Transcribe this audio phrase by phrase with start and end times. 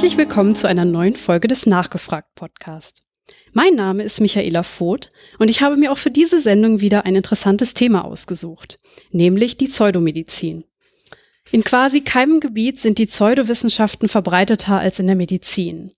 [0.00, 3.02] Herzlich willkommen zu einer neuen Folge des Nachgefragt Podcast.
[3.52, 7.16] Mein Name ist Michaela Voth und ich habe mir auch für diese Sendung wieder ein
[7.16, 8.80] interessantes Thema ausgesucht,
[9.10, 10.64] nämlich die Pseudomedizin.
[11.52, 15.92] In quasi keinem Gebiet sind die Pseudowissenschaften verbreiteter als in der Medizin.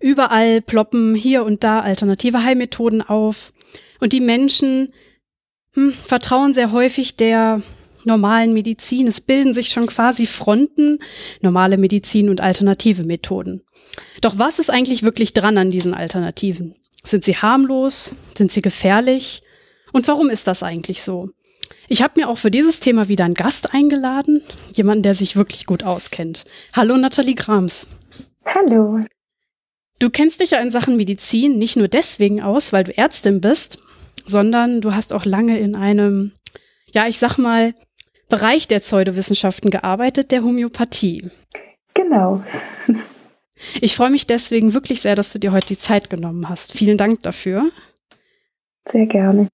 [0.00, 3.52] Überall ploppen hier und da alternative Heilmethoden auf
[4.00, 4.94] und die Menschen
[5.74, 7.60] hm, vertrauen sehr häufig der
[8.06, 9.06] normalen Medizin.
[9.06, 10.98] Es bilden sich schon quasi Fronten,
[11.40, 13.62] normale Medizin und alternative Methoden.
[14.20, 16.74] Doch was ist eigentlich wirklich dran an diesen Alternativen?
[17.04, 18.14] Sind sie harmlos?
[18.36, 19.42] Sind sie gefährlich?
[19.92, 21.30] Und warum ist das eigentlich so?
[21.88, 25.66] Ich habe mir auch für dieses Thema wieder einen Gast eingeladen, jemanden, der sich wirklich
[25.66, 26.44] gut auskennt.
[26.74, 27.86] Hallo Nathalie Grams.
[28.46, 29.04] Hallo.
[29.98, 33.78] Du kennst dich ja in Sachen Medizin nicht nur deswegen aus, weil du Ärztin bist,
[34.26, 36.32] sondern du hast auch lange in einem,
[36.92, 37.74] ja, ich sag mal,
[38.34, 41.30] Bereich der Pseudowissenschaften gearbeitet, der Homöopathie.
[41.94, 42.42] Genau.
[43.80, 46.72] Ich freue mich deswegen wirklich sehr, dass du dir heute die Zeit genommen hast.
[46.72, 47.70] Vielen Dank dafür.
[48.90, 49.46] Sehr gerne.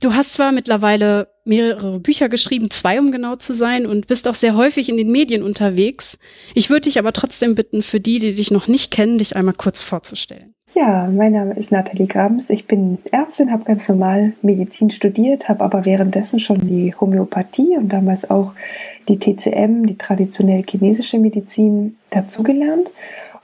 [0.00, 4.36] Du hast zwar mittlerweile mehrere Bücher geschrieben, zwei um genau zu sein, und bist auch
[4.36, 6.20] sehr häufig in den Medien unterwegs.
[6.54, 9.54] Ich würde dich aber trotzdem bitten, für die, die dich noch nicht kennen, dich einmal
[9.54, 10.54] kurz vorzustellen.
[10.76, 12.50] Ja, mein Name ist Nathalie Grams.
[12.50, 17.88] Ich bin Ärztin, habe ganz normal Medizin studiert, habe aber währenddessen schon die Homöopathie und
[17.94, 18.52] damals auch
[19.08, 22.92] die TCM, die traditionell chinesische Medizin, dazugelernt.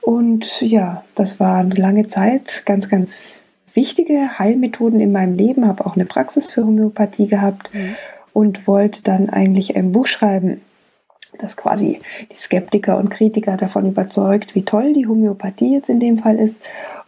[0.03, 5.87] Und ja, das war eine lange Zeit, ganz, ganz wichtige Heilmethoden in meinem Leben, habe
[5.87, 7.95] auch eine Praxis für Homöopathie gehabt mhm.
[8.35, 10.61] und wollte dann eigentlich ein Buch schreiben,
[11.39, 16.19] das quasi die Skeptiker und Kritiker davon überzeugt, wie toll die Homöopathie jetzt in dem
[16.19, 16.61] Fall ist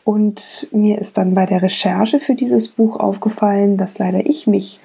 [0.04, 4.78] und mir ist dann bei der Recherche für dieses Buch aufgefallen, dass leider ich mich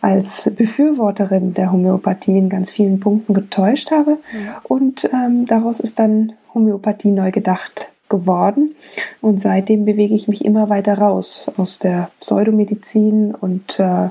[0.00, 4.18] als Befürworterin der Homöopathie in ganz vielen Punkten getäuscht habe.
[4.62, 8.76] Und ähm, daraus ist dann Homöopathie neu gedacht geworden.
[9.20, 14.10] Und seitdem bewege ich mich immer weiter raus aus der Pseudomedizin und äh,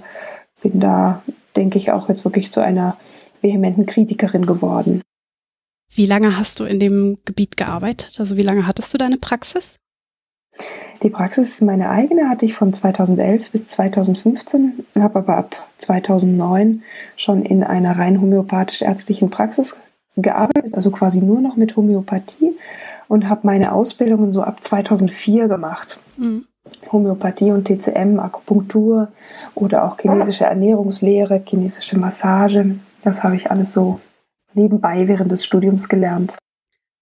[0.62, 1.22] bin da,
[1.56, 2.98] denke ich, auch jetzt wirklich zu einer
[3.42, 5.02] vehementen Kritikerin geworden.
[5.94, 8.20] Wie lange hast du in dem Gebiet gearbeitet?
[8.20, 9.78] Also wie lange hattest du deine Praxis?
[11.02, 16.84] Die Praxis, meine eigene, hatte ich von 2011 bis 2015, habe aber ab 2009
[17.18, 19.78] schon in einer rein homöopathisch-ärztlichen Praxis
[20.16, 22.56] gearbeitet, also quasi nur noch mit Homöopathie
[23.08, 26.00] und habe meine Ausbildungen so ab 2004 gemacht.
[26.18, 26.46] Mhm.
[26.92, 29.10] Homöopathie und TCM, Akupunktur
[29.56, 32.76] oder auch chinesische Ernährungslehre, chinesische Massage.
[33.04, 34.00] Das habe ich alles so
[34.54, 36.38] nebenbei während des Studiums gelernt.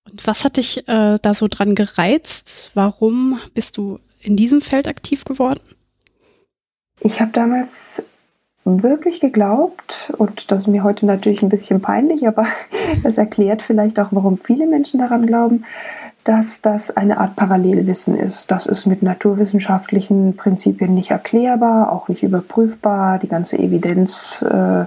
[0.10, 2.72] Und was hat dich äh, da so dran gereizt?
[2.74, 5.62] Warum bist du in diesem Feld aktiv geworden?
[7.00, 8.04] Ich habe damals
[8.64, 12.46] wirklich geglaubt, und das ist mir heute natürlich ein bisschen peinlich, aber
[13.04, 15.66] das erklärt vielleicht auch, warum viele Menschen daran glauben,
[16.24, 18.52] dass das eine Art Parallelwissen ist.
[18.52, 23.18] Das ist mit naturwissenschaftlichen Prinzipien nicht erklärbar, auch nicht überprüfbar.
[23.18, 24.86] Die ganze Evidenz äh,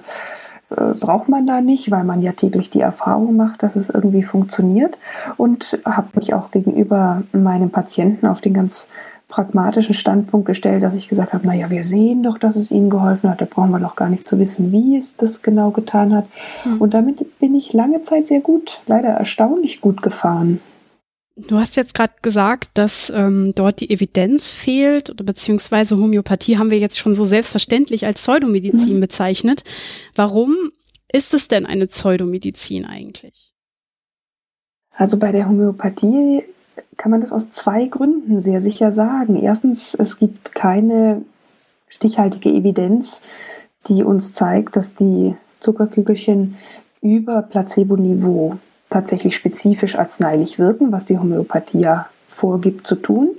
[0.77, 4.23] äh, braucht man da nicht, weil man ja täglich die Erfahrung macht, dass es irgendwie
[4.23, 4.97] funktioniert.
[5.37, 8.89] Und habe mich auch gegenüber meinem Patienten auf den ganz
[9.29, 13.31] pragmatischen Standpunkt gestellt, dass ich gesagt habe, naja, wir sehen doch, dass es ihnen geholfen
[13.31, 16.27] hat, da brauchen wir doch gar nicht zu wissen, wie es das genau getan hat.
[16.65, 16.77] Mhm.
[16.81, 20.61] Und damit bin ich lange Zeit sehr gut, leider erstaunlich gut gefahren.
[21.37, 26.71] Du hast jetzt gerade gesagt, dass ähm, dort die Evidenz fehlt oder beziehungsweise Homöopathie haben
[26.71, 29.01] wir jetzt schon so selbstverständlich als Pseudomedizin mhm.
[29.01, 29.65] bezeichnet.
[30.15, 30.55] Warum
[31.13, 33.53] ist es denn eine Pseudomedizin eigentlich?
[34.97, 36.45] Also bei der Homöopathie
[36.97, 39.37] kann man das aus zwei Gründen sehr sicher sagen.
[39.37, 41.23] Erstens, es gibt keine
[41.89, 43.23] stichhaltige Evidenz,
[43.89, 46.57] die uns zeigt, dass die Zuckerkügelchen
[47.01, 48.59] über Placebo-Niveau
[48.95, 53.31] tatsächlich spezifisch arzneilich wirken, was die Homöopathie ja vorgibt zu tun.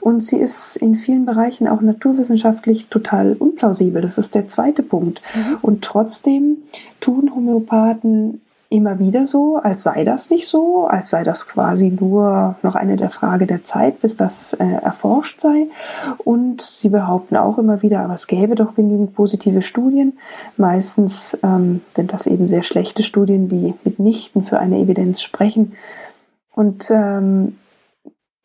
[0.00, 4.02] Und sie ist in vielen Bereichen auch naturwissenschaftlich total unplausibel.
[4.02, 5.22] Das ist der zweite Punkt.
[5.34, 5.56] Mhm.
[5.62, 6.58] Und trotzdem
[7.00, 12.56] tun Homöopathen immer wieder so, als sei das nicht so, als sei das quasi nur
[12.62, 15.68] noch eine der Frage der Zeit, bis das äh, erforscht sei.
[16.18, 20.18] Und sie behaupten auch immer wieder, aber es gäbe doch genügend positive Studien.
[20.58, 25.72] Meistens ähm, sind das eben sehr schlechte Studien, die mitnichten für eine Evidenz sprechen.
[26.54, 27.56] Und ähm,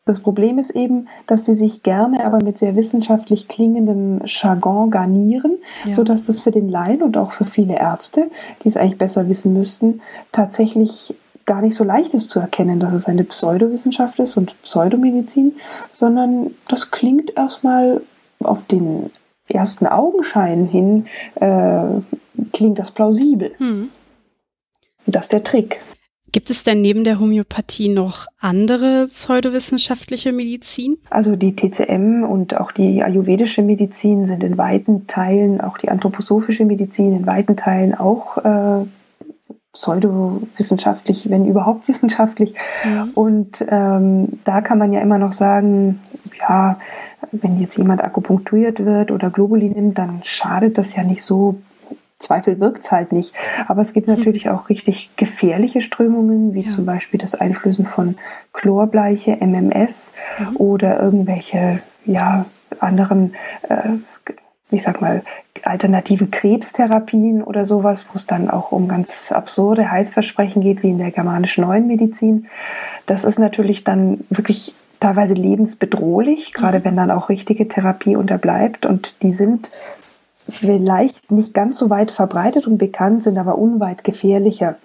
[0.04, 5.56] das Problem ist eben, dass sie sich gerne aber mit sehr wissenschaftlich klingendem Jargon garnieren,
[5.84, 5.94] ja.
[5.94, 8.30] sodass das für den Laien und auch für viele Ärzte,
[8.62, 11.14] die es eigentlich besser wissen müssten, tatsächlich
[11.46, 15.56] gar nicht so leicht ist zu erkennen, dass es eine Pseudowissenschaft ist und Pseudomedizin,
[15.92, 18.02] sondern das klingt erstmal
[18.40, 19.10] auf den
[19.48, 22.00] ersten Augenschein hin, äh,
[22.52, 23.52] klingt das plausibel.
[23.58, 23.90] Hm.
[25.06, 25.80] Das ist der Trick.
[26.34, 30.96] Gibt es denn neben der Homöopathie noch andere pseudowissenschaftliche Medizin?
[31.08, 36.64] Also die TCM und auch die ayurvedische Medizin sind in weiten Teilen, auch die anthroposophische
[36.64, 38.84] Medizin in weiten Teilen auch äh,
[39.72, 42.54] pseudowissenschaftlich, wenn überhaupt wissenschaftlich.
[42.84, 43.06] Ja.
[43.14, 46.00] Und ähm, da kann man ja immer noch sagen,
[46.40, 46.80] ja,
[47.30, 51.60] wenn jetzt jemand akupunktiert wird oder Globuli nimmt, dann schadet das ja nicht so
[52.24, 53.34] Zweifel wirkt es halt nicht.
[53.68, 56.68] Aber es gibt natürlich auch richtig gefährliche Strömungen, wie ja.
[56.68, 58.16] zum Beispiel das Einflößen von
[58.52, 60.56] Chlorbleiche, MMS mhm.
[60.56, 62.44] oder irgendwelche ja,
[62.80, 63.34] anderen,
[63.68, 63.90] äh,
[64.70, 65.22] ich sag mal,
[65.62, 70.98] alternativen Krebstherapien oder sowas, wo es dann auch um ganz absurde Heilsversprechen geht, wie in
[70.98, 72.46] der germanischen neuen Medizin.
[73.06, 76.84] Das ist natürlich dann wirklich teilweise lebensbedrohlich, gerade mhm.
[76.84, 78.86] wenn dann auch richtige Therapie unterbleibt.
[78.86, 79.70] Und die sind
[80.48, 84.76] vielleicht nicht ganz so weit verbreitet und bekannt, sind aber unweit gefährlicher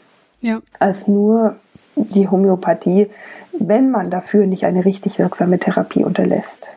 [0.41, 0.61] ja.
[0.79, 1.57] als nur
[1.95, 3.09] die Homöopathie,
[3.57, 6.69] wenn man dafür nicht eine richtig wirksame Therapie unterlässt.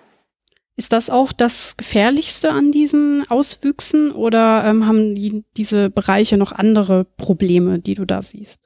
[0.76, 6.52] Ist das auch das Gefährlichste an diesen Auswüchsen oder ähm, haben die, diese Bereiche noch
[6.52, 8.58] andere Probleme, die du da siehst?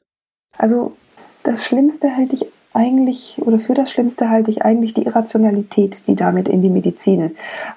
[0.56, 0.96] Also
[1.42, 2.46] das Schlimmste halte ich
[2.76, 7.34] eigentlich, oder für das Schlimmste halte ich eigentlich die Irrationalität, die damit in die Medizin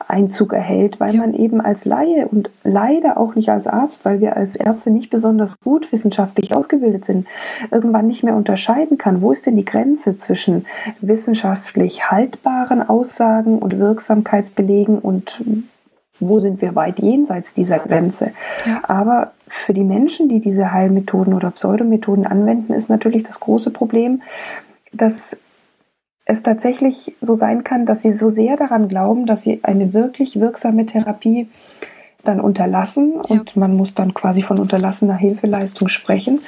[0.07, 4.36] Einzug erhält, weil man eben als Laie und leider auch nicht als Arzt, weil wir
[4.36, 7.28] als Ärzte nicht besonders gut wissenschaftlich ausgebildet sind,
[7.72, 10.66] irgendwann nicht mehr unterscheiden kann, wo ist denn die Grenze zwischen
[11.00, 15.42] wissenschaftlich haltbaren Aussagen und Wirksamkeitsbelegen und
[16.19, 18.31] wo sind wir weit jenseits dieser Grenze.
[18.66, 18.81] Ja.
[18.84, 24.22] Aber für die Menschen, die diese Heilmethoden oder Pseudomethoden anwenden, ist natürlich das große Problem,
[24.91, 25.38] dass
[26.25, 30.39] es tatsächlich so sein kann, dass sie so sehr daran glauben, dass sie eine wirklich
[30.39, 31.47] wirksame Therapie
[32.24, 33.39] dann unterlassen ja.
[33.39, 36.41] und man muss dann quasi von unterlassener Hilfeleistung sprechen.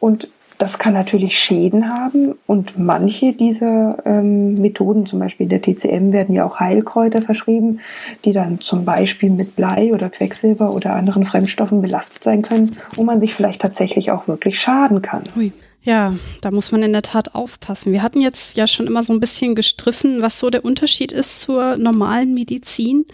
[0.00, 0.28] Und
[0.58, 6.34] das kann natürlich Schäden haben und manche dieser ähm, Methoden, zum Beispiel der TCM, werden
[6.34, 7.80] ja auch Heilkräuter verschrieben,
[8.24, 13.04] die dann zum Beispiel mit Blei oder Quecksilber oder anderen Fremdstoffen belastet sein können, wo
[13.04, 15.24] man sich vielleicht tatsächlich auch wirklich schaden kann.
[15.36, 15.52] Ui.
[15.84, 17.92] Ja, da muss man in der Tat aufpassen.
[17.92, 21.40] Wir hatten jetzt ja schon immer so ein bisschen gestriffen, was so der Unterschied ist
[21.40, 23.04] zur normalen Medizin.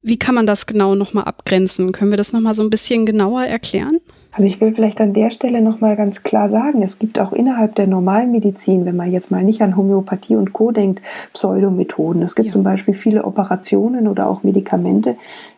[0.00, 1.90] Wie kann man das genau nochmal abgrenzen?
[1.90, 3.98] Können wir das nochmal so ein bisschen genauer erklären?
[4.30, 7.74] Also ich will vielleicht an der Stelle nochmal ganz klar sagen, es gibt auch innerhalb
[7.76, 10.72] der normalen Medizin, wenn man jetzt mal nicht an Homöopathie und Co.
[10.72, 11.02] denkt,
[11.32, 12.22] Pseudomethoden.
[12.22, 12.52] Es gibt ja.
[12.52, 15.16] zum Beispiel viele Operationen oder auch Medikamente,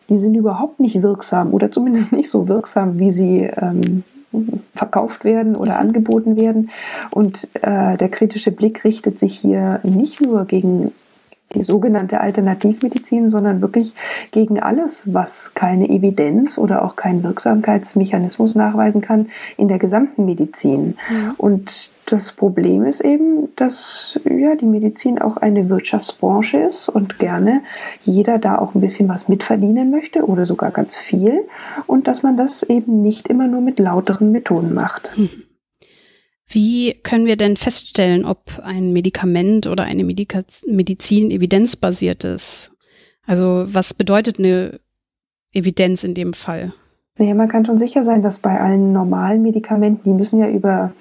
[0.09, 4.03] die sind überhaupt nicht wirksam oder zumindest nicht so wirksam, wie sie ähm,
[4.75, 5.79] verkauft werden oder mhm.
[5.79, 6.69] angeboten werden.
[7.11, 10.91] Und äh, der kritische Blick richtet sich hier nicht nur gegen
[11.55, 13.93] die sogenannte Alternativmedizin, sondern wirklich
[14.31, 20.97] gegen alles, was keine Evidenz oder auch keinen Wirksamkeitsmechanismus nachweisen kann in der gesamten Medizin.
[21.09, 21.35] Ja.
[21.37, 27.61] Und das Problem ist eben, dass ja, die Medizin auch eine Wirtschaftsbranche ist und gerne
[28.03, 31.47] jeder da auch ein bisschen was mitverdienen möchte oder sogar ganz viel
[31.85, 35.15] und dass man das eben nicht immer nur mit lauteren Methoden macht.
[35.15, 35.29] Hm.
[36.49, 42.71] Wie können wir denn feststellen, ob ein Medikament oder eine Medika Medizin evidenzbasiert ist?
[43.25, 44.79] Also was bedeutet eine
[45.51, 46.71] Evidenz in dem Fall?
[47.17, 50.91] Naja, man kann schon sicher sein, dass bei allen normalen Medikamenten, die müssen ja über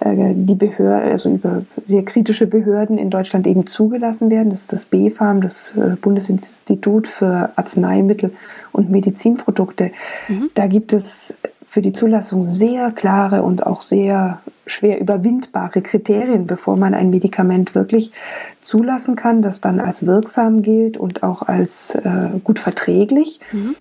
[0.00, 4.50] äh, die Behörden, also über sehr kritische Behörden in Deutschland eben zugelassen werden.
[4.50, 8.32] Das ist das BfArM, das äh, Bundesinstitut für Arzneimittel
[8.72, 9.92] und Medizinprodukte.
[10.28, 10.50] Mhm.
[10.54, 11.34] Da gibt es
[11.66, 17.74] für die Zulassung sehr klare und auch sehr schwer überwindbare Kriterien, bevor man ein Medikament
[17.74, 18.12] wirklich
[18.60, 23.40] zulassen kann, das dann als wirksam gilt und auch als äh, gut verträglich.
[23.52, 23.76] Mhm.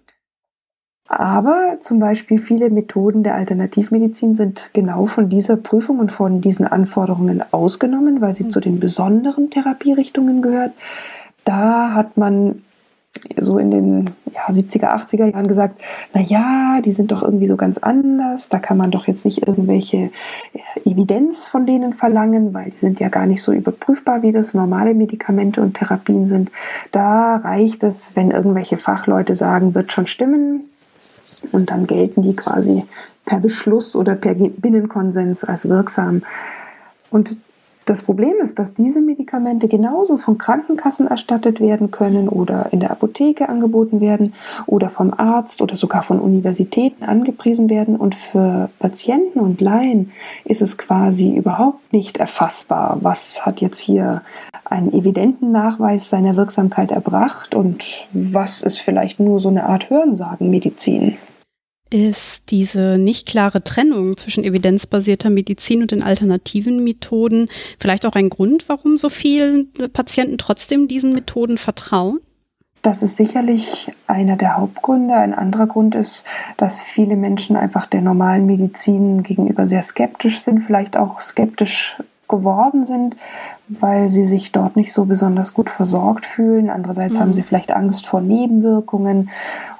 [1.09, 6.67] Aber zum Beispiel viele Methoden der Alternativmedizin sind genau von dieser Prüfung und von diesen
[6.67, 8.51] Anforderungen ausgenommen, weil sie mhm.
[8.51, 10.71] zu den besonderen Therapierichtungen gehört.
[11.45, 12.61] Da hat man
[13.37, 15.81] so in den ja, 70er, 80er Jahren gesagt,
[16.13, 19.47] na ja, die sind doch irgendwie so ganz anders, da kann man doch jetzt nicht
[19.47, 20.11] irgendwelche
[20.53, 24.53] äh, Evidenz von denen verlangen, weil die sind ja gar nicht so überprüfbar, wie das
[24.53, 26.51] normale Medikamente und Therapien sind.
[26.91, 30.61] Da reicht es, wenn irgendwelche Fachleute sagen, wird schon stimmen,
[31.51, 32.83] und dann gelten die quasi
[33.25, 36.23] per Beschluss oder per Binnenkonsens als wirksam.
[37.11, 37.37] Und
[37.89, 42.91] das Problem ist, dass diese Medikamente genauso von Krankenkassen erstattet werden können oder in der
[42.91, 44.33] Apotheke angeboten werden
[44.67, 47.95] oder vom Arzt oder sogar von Universitäten angepriesen werden.
[47.95, 50.11] Und für Patienten und Laien
[50.45, 54.21] ist es quasi überhaupt nicht erfassbar, was hat jetzt hier
[54.65, 61.17] einen evidenten Nachweis seiner Wirksamkeit erbracht und was ist vielleicht nur so eine Art Hörensagenmedizin.
[61.91, 68.29] Ist diese nicht klare Trennung zwischen evidenzbasierter Medizin und den alternativen Methoden vielleicht auch ein
[68.29, 72.19] Grund, warum so viele Patienten trotzdem diesen Methoden vertrauen?
[72.83, 75.15] Das ist sicherlich einer der Hauptgründe.
[75.15, 76.25] Ein anderer Grund ist,
[76.57, 81.97] dass viele Menschen einfach der normalen Medizin gegenüber sehr skeptisch sind, vielleicht auch skeptisch
[82.29, 83.17] geworden sind,
[83.67, 86.69] weil sie sich dort nicht so besonders gut versorgt fühlen.
[86.69, 87.19] Andererseits mhm.
[87.19, 89.29] haben sie vielleicht Angst vor Nebenwirkungen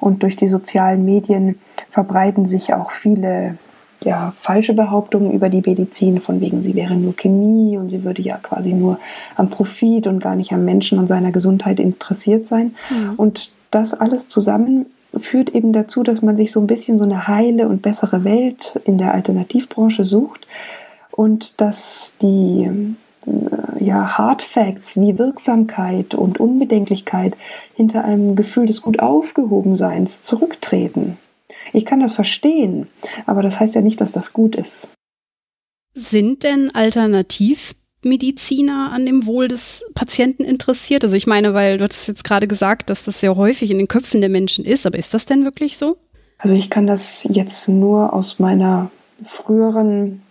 [0.00, 1.58] und durch die sozialen Medien
[1.90, 3.58] verbreiten sich auch viele
[4.02, 8.22] ja, falsche Behauptungen über die Medizin, von wegen sie wäre nur Chemie und sie würde
[8.22, 8.98] ja quasi nur
[9.36, 12.74] am Profit und gar nicht am Menschen und seiner Gesundheit interessiert sein.
[12.88, 13.14] Mhm.
[13.16, 17.26] Und das alles zusammen führt eben dazu, dass man sich so ein bisschen so eine
[17.28, 20.46] heile und bessere Welt in der Alternativbranche sucht
[21.10, 22.70] und dass die
[23.26, 27.34] äh, ja, Hard Facts wie Wirksamkeit und Unbedenklichkeit
[27.74, 31.18] hinter einem Gefühl des gut aufgehobenseins zurücktreten.
[31.72, 32.88] Ich kann das verstehen,
[33.26, 34.88] aber das heißt ja nicht, dass das gut ist.
[35.92, 41.04] Sind denn Alternativmediziner an dem Wohl des Patienten interessiert?
[41.04, 43.88] Also ich meine, weil du hast jetzt gerade gesagt, dass das sehr häufig in den
[43.88, 45.96] Köpfen der Menschen ist, aber ist das denn wirklich so?
[46.38, 48.90] Also ich kann das jetzt nur aus meiner
[49.24, 50.22] früheren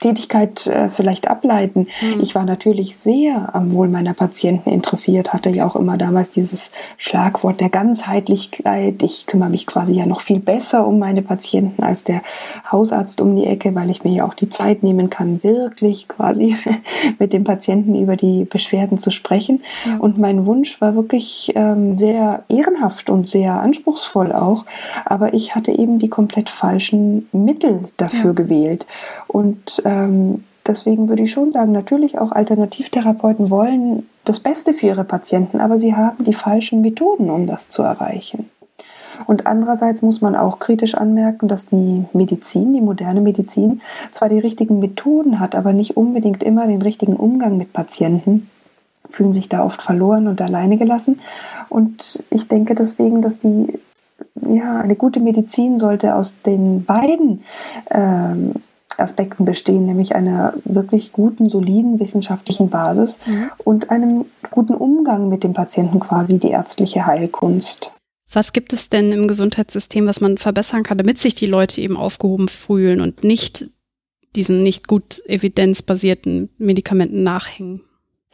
[0.00, 1.88] Tätigkeit äh, vielleicht ableiten.
[2.00, 2.20] Mhm.
[2.20, 6.70] Ich war natürlich sehr am Wohl meiner Patienten interessiert, hatte ja auch immer damals dieses
[6.98, 9.02] Schlagwort der Ganzheitlichkeit.
[9.02, 12.22] Ich kümmere mich quasi ja noch viel besser um meine Patienten als der
[12.70, 16.56] Hausarzt um die Ecke, weil ich mir ja auch die Zeit nehmen kann, wirklich quasi
[17.18, 19.62] mit dem Patienten über die Beschwerden zu sprechen.
[19.86, 19.96] Ja.
[19.96, 24.66] Und mein Wunsch war wirklich ähm, sehr ehrenhaft und sehr anspruchsvoll auch,
[25.04, 28.32] aber ich hatte eben die komplett falschen Mittel dafür ja.
[28.32, 28.86] gewählt.
[29.26, 35.04] Und ähm, deswegen würde ich schon sagen, natürlich auch Alternativtherapeuten wollen das Beste für ihre
[35.04, 38.50] Patienten, aber sie haben die falschen Methoden, um das zu erreichen.
[39.26, 44.40] Und andererseits muss man auch kritisch anmerken, dass die Medizin, die moderne Medizin, zwar die
[44.40, 48.50] richtigen Methoden hat, aber nicht unbedingt immer den richtigen Umgang mit Patienten,
[49.08, 51.20] fühlen sich da oft verloren und alleine gelassen.
[51.68, 53.78] Und ich denke deswegen, dass die
[54.42, 57.44] ja, eine gute Medizin sollte aus den beiden
[57.90, 58.54] ähm,
[58.98, 63.50] Aspekten bestehen, nämlich einer wirklich guten, soliden wissenschaftlichen Basis mhm.
[63.64, 67.90] und einem guten Umgang mit dem Patienten quasi, die ärztliche Heilkunst.
[68.32, 71.96] Was gibt es denn im Gesundheitssystem, was man verbessern kann, damit sich die Leute eben
[71.96, 73.70] aufgehoben fühlen und nicht
[74.34, 77.82] diesen nicht gut evidenzbasierten Medikamenten nachhängen?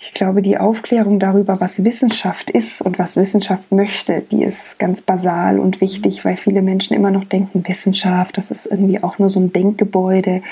[0.05, 5.01] Ich glaube, die Aufklärung darüber, was Wissenschaft ist und was Wissenschaft möchte, die ist ganz
[5.01, 9.31] basal und wichtig, weil viele Menschen immer noch denken, Wissenschaft, das ist irgendwie auch nur
[9.31, 10.43] so ein Denkgebäude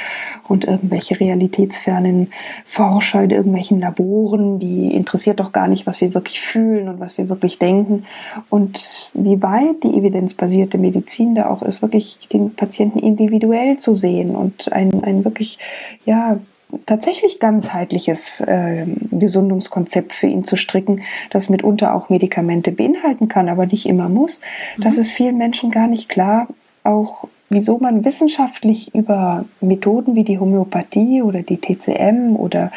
[0.46, 2.32] und irgendwelche realitätsfernen
[2.64, 7.18] Forscher in irgendwelchen Laboren, die interessiert doch gar nicht, was wir wirklich fühlen und was
[7.18, 8.04] wir wirklich denken.
[8.50, 14.36] Und wie weit die evidenzbasierte Medizin da auch ist, wirklich den Patienten individuell zu sehen
[14.36, 15.58] und ein, ein wirklich,
[16.04, 16.38] ja,
[16.86, 23.66] tatsächlich ganzheitliches äh, Gesundungskonzept für ihn zu stricken, das mitunter auch Medikamente beinhalten kann, aber
[23.66, 24.40] nicht immer muss.
[24.76, 24.82] Mhm.
[24.82, 26.48] Das ist vielen Menschen gar nicht klar,
[26.84, 32.70] auch wieso man wissenschaftlich über Methoden wie die Homöopathie oder die TCM oder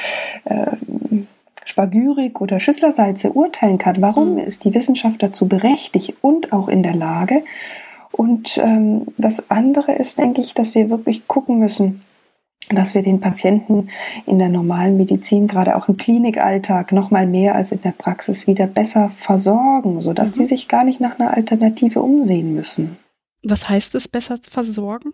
[0.45, 0.65] äh,
[1.65, 4.01] Spagyrik oder Schüsslersalze urteilen kann.
[4.01, 4.39] Warum mhm.
[4.39, 7.43] ist die Wissenschaft dazu berechtigt und auch in der Lage?
[8.11, 12.01] Und ähm, das andere ist, denke ich, dass wir wirklich gucken müssen,
[12.69, 13.89] dass wir den Patienten
[14.25, 18.47] in der normalen Medizin, gerade auch im Klinikalltag, noch mal mehr als in der Praxis
[18.47, 20.39] wieder besser versorgen, sodass mhm.
[20.39, 22.97] die sich gar nicht nach einer Alternative umsehen müssen.
[23.43, 25.13] Was heißt es, besser versorgen?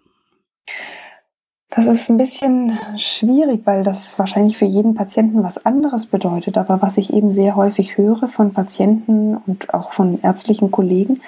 [1.71, 6.57] Das ist ein bisschen schwierig, weil das wahrscheinlich für jeden Patienten was anderes bedeutet.
[6.57, 11.21] Aber was ich eben sehr häufig höre von Patienten und auch von ärztlichen Kollegen,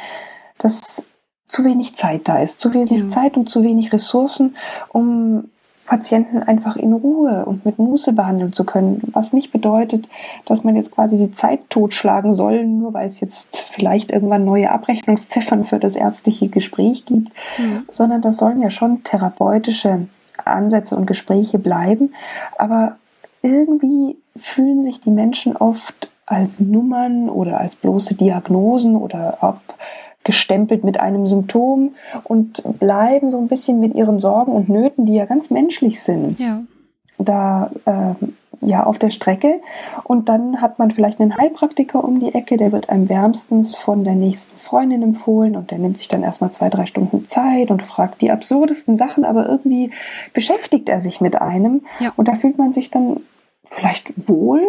[0.58, 1.04] dass
[1.48, 3.10] zu wenig Zeit da ist, zu wenig ja.
[3.10, 4.56] Zeit und zu wenig Ressourcen,
[4.90, 5.50] um
[5.91, 9.01] Patienten einfach in Ruhe und mit Muße behandeln zu können.
[9.12, 10.07] Was nicht bedeutet,
[10.45, 14.71] dass man jetzt quasi die Zeit totschlagen soll, nur weil es jetzt vielleicht irgendwann neue
[14.71, 17.83] Abrechnungsziffern für das ärztliche Gespräch gibt, mhm.
[17.91, 20.07] sondern das sollen ja schon therapeutische
[20.45, 22.13] Ansätze und Gespräche bleiben.
[22.57, 22.95] Aber
[23.41, 29.60] irgendwie fühlen sich die Menschen oft als Nummern oder als bloße Diagnosen oder ob
[30.24, 35.16] gestempelt mit einem Symptom und bleiben so ein bisschen mit ihren Sorgen und Nöten, die
[35.16, 36.62] ja ganz menschlich sind, ja.
[37.18, 38.25] da äh,
[38.62, 39.62] ja auf der Strecke.
[40.04, 44.04] Und dann hat man vielleicht einen Heilpraktiker um die Ecke, der wird einem wärmstens von
[44.04, 47.84] der nächsten Freundin empfohlen und der nimmt sich dann erstmal zwei, drei Stunden Zeit und
[47.84, 49.92] fragt die absurdesten Sachen, aber irgendwie
[50.34, 52.13] beschäftigt er sich mit einem ja.
[52.16, 53.22] und da fühlt man sich dann
[53.66, 54.62] vielleicht wohl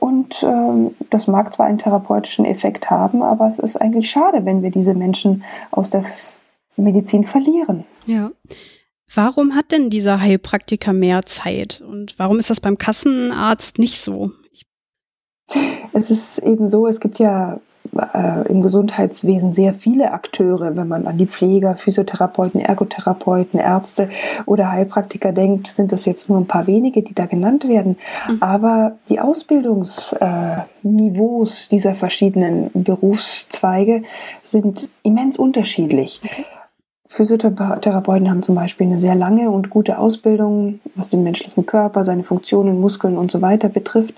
[0.00, 4.62] und ähm, das mag zwar einen therapeutischen Effekt haben, aber es ist eigentlich schade, wenn
[4.62, 6.04] wir diese Menschen aus der
[6.76, 7.84] Medizin verlieren.
[8.06, 8.30] Ja.
[9.14, 14.30] Warum hat denn dieser Heilpraktiker mehr Zeit und warum ist das beim Kassenarzt nicht so?
[15.92, 17.60] Es ist eben so, es gibt ja
[18.14, 20.76] äh, im Gesundheitswesen sehr viele Akteure.
[20.76, 24.08] Wenn man an die Pfleger, Physiotherapeuten, Ergotherapeuten, Ärzte
[24.44, 27.96] oder Heilpraktiker denkt, sind das jetzt nur ein paar wenige, die da genannt werden.
[28.28, 28.42] Mhm.
[28.42, 34.02] Aber die Ausbildungsniveaus äh, dieser verschiedenen Berufszweige
[34.42, 36.20] sind immens unterschiedlich.
[36.24, 36.44] Okay.
[37.08, 42.24] Physiotherapeuten haben zum Beispiel eine sehr lange und gute Ausbildung, was den menschlichen Körper, seine
[42.24, 44.14] Funktionen, Muskeln und so weiter betrifft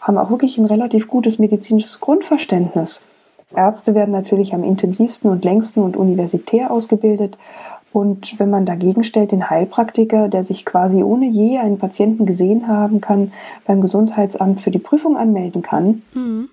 [0.00, 3.02] haben auch wirklich ein relativ gutes medizinisches Grundverständnis.
[3.54, 7.36] Ärzte werden natürlich am intensivsten und längsten und universitär ausgebildet.
[7.92, 12.68] Und wenn man dagegen stellt den Heilpraktiker, der sich quasi ohne je einen Patienten gesehen
[12.68, 13.32] haben kann,
[13.66, 16.48] beim Gesundheitsamt für die Prüfung anmelden kann mhm.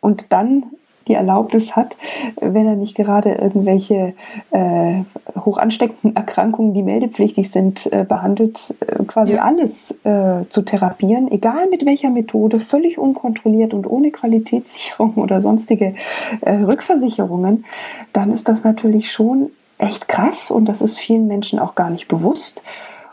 [0.00, 0.64] und dann
[1.08, 1.96] die Erlaubnis hat,
[2.40, 4.14] wenn er nicht gerade irgendwelche
[4.50, 5.02] äh,
[5.36, 9.42] hochansteckenden Erkrankungen, die meldepflichtig sind, äh, behandelt, äh, quasi ja.
[9.42, 15.94] alles äh, zu therapieren, egal mit welcher Methode, völlig unkontrolliert und ohne Qualitätssicherung oder sonstige
[16.40, 17.64] äh, Rückversicherungen,
[18.12, 22.08] dann ist das natürlich schon echt krass und das ist vielen Menschen auch gar nicht
[22.08, 22.62] bewusst.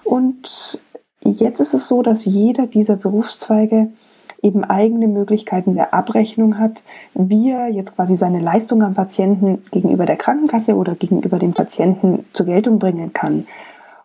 [0.03, 0.79] Und
[1.21, 3.89] jetzt ist es so, dass jeder dieser Berufszweige
[4.43, 6.83] eben eigene Möglichkeiten der Abrechnung hat,
[7.13, 12.25] wie er jetzt quasi seine Leistung am Patienten gegenüber der Krankenkasse oder gegenüber dem Patienten
[12.33, 13.47] zur Geltung bringen kann.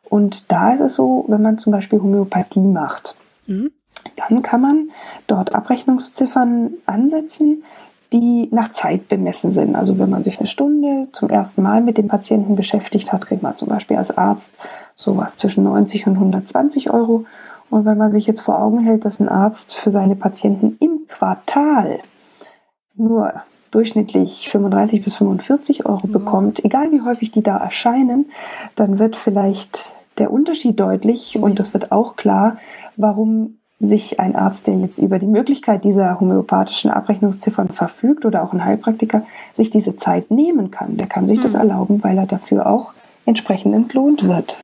[0.08, 3.16] Und da ist es so, wenn man zum Beispiel Homöopathie macht,
[3.46, 3.72] mhm.
[4.16, 4.90] dann kann man
[5.26, 7.64] dort Abrechnungsziffern ansetzen,
[8.12, 9.74] die nach Zeit bemessen sind.
[9.74, 13.42] Also wenn man sich eine Stunde zum ersten Mal mit dem Patienten beschäftigt hat, kriegt
[13.42, 14.54] man zum Beispiel als Arzt
[14.96, 17.26] sowas zwischen 90 und 120 Euro.
[17.70, 21.06] Und wenn man sich jetzt vor Augen hält, dass ein Arzt für seine Patienten im
[21.08, 22.00] Quartal
[22.94, 23.32] nur
[23.70, 26.12] durchschnittlich 35 bis 45 Euro mhm.
[26.12, 28.30] bekommt, egal wie häufig die da erscheinen,
[28.76, 31.42] dann wird vielleicht der Unterschied deutlich mhm.
[31.42, 32.56] und es wird auch klar,
[32.96, 38.52] warum sich ein Arzt, der jetzt über die Möglichkeit dieser homöopathischen Abrechnungsziffern verfügt oder auch
[38.52, 39.22] ein Heilpraktiker,
[39.54, 40.96] sich diese Zeit nehmen kann.
[40.96, 41.42] Der kann sich mhm.
[41.42, 42.92] das erlauben, weil er dafür auch
[43.24, 44.58] entsprechend entlohnt wird.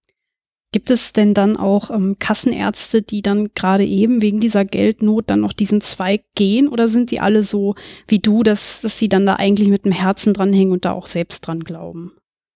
[0.75, 5.39] Gibt es denn dann auch ähm, Kassenärzte, die dann gerade eben wegen dieser Geldnot dann
[5.39, 7.77] noch diesen Zweig gehen oder sind die alle so
[8.09, 11.07] wie du, dass, dass sie dann da eigentlich mit dem Herzen dranhängen und da auch
[11.07, 12.11] selbst dran glauben?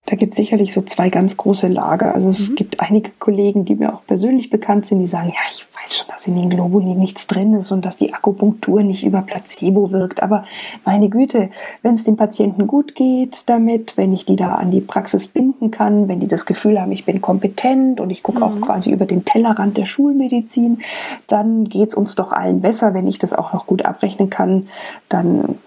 [0.07, 2.13] Da gibt es sicherlich so zwei ganz große Lager.
[2.13, 2.57] Also es mhm.
[2.57, 6.07] gibt einige Kollegen, die mir auch persönlich bekannt sind, die sagen, ja, ich weiß schon,
[6.09, 10.23] dass in den Globuli nichts drin ist und dass die Akupunktur nicht über Placebo wirkt.
[10.23, 10.45] Aber
[10.85, 11.51] meine Güte,
[11.83, 15.71] wenn es dem Patienten gut geht damit, wenn ich die da an die Praxis binden
[15.71, 18.45] kann, wenn die das Gefühl haben, ich bin kompetent und ich gucke mhm.
[18.45, 20.79] auch quasi über den Tellerrand der Schulmedizin,
[21.27, 24.69] dann geht es uns doch allen besser, wenn ich das auch noch gut abrechnen kann,
[25.09, 25.59] dann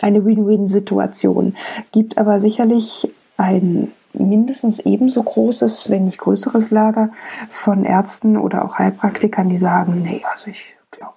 [0.00, 1.54] eine Win-Win-Situation.
[1.92, 7.10] Gibt aber sicherlich ein mindestens ebenso großes, wenn nicht größeres Lager
[7.48, 11.14] von Ärzten oder auch Heilpraktikern, die sagen, nee, also ich glaube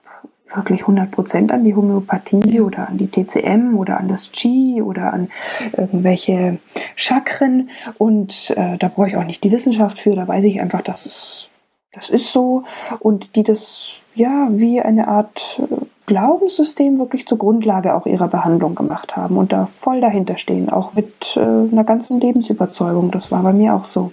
[0.53, 5.13] wirklich 100 Prozent an die Homöopathie oder an die TCM oder an das Qi oder
[5.13, 5.29] an
[5.75, 6.59] irgendwelche
[6.95, 7.69] Chakren.
[7.97, 11.05] Und äh, da brauche ich auch nicht die Wissenschaft für, da weiß ich einfach, dass
[11.05, 11.49] es
[11.93, 12.63] das ist so.
[12.99, 18.75] Und die das ja wie eine Art äh, Glaubenssystem wirklich zur Grundlage auch ihrer Behandlung
[18.75, 23.11] gemacht haben und da voll dahinter stehen, auch mit äh, einer ganzen Lebensüberzeugung.
[23.11, 24.11] Das war bei mir auch so.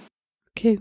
[0.57, 0.79] Okay.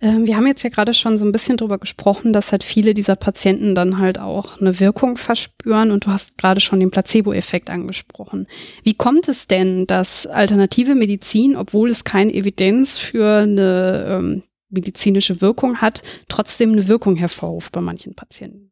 [0.00, 2.94] Ähm, wir haben jetzt ja gerade schon so ein bisschen drüber gesprochen, dass halt viele
[2.94, 7.70] dieser Patienten dann halt auch eine Wirkung verspüren und du hast gerade schon den Placebo-Effekt
[7.70, 8.46] angesprochen.
[8.82, 15.40] Wie kommt es denn, dass alternative Medizin, obwohl es keine Evidenz für eine ähm, medizinische
[15.42, 18.69] Wirkung hat, trotzdem eine Wirkung hervorruft bei manchen Patienten?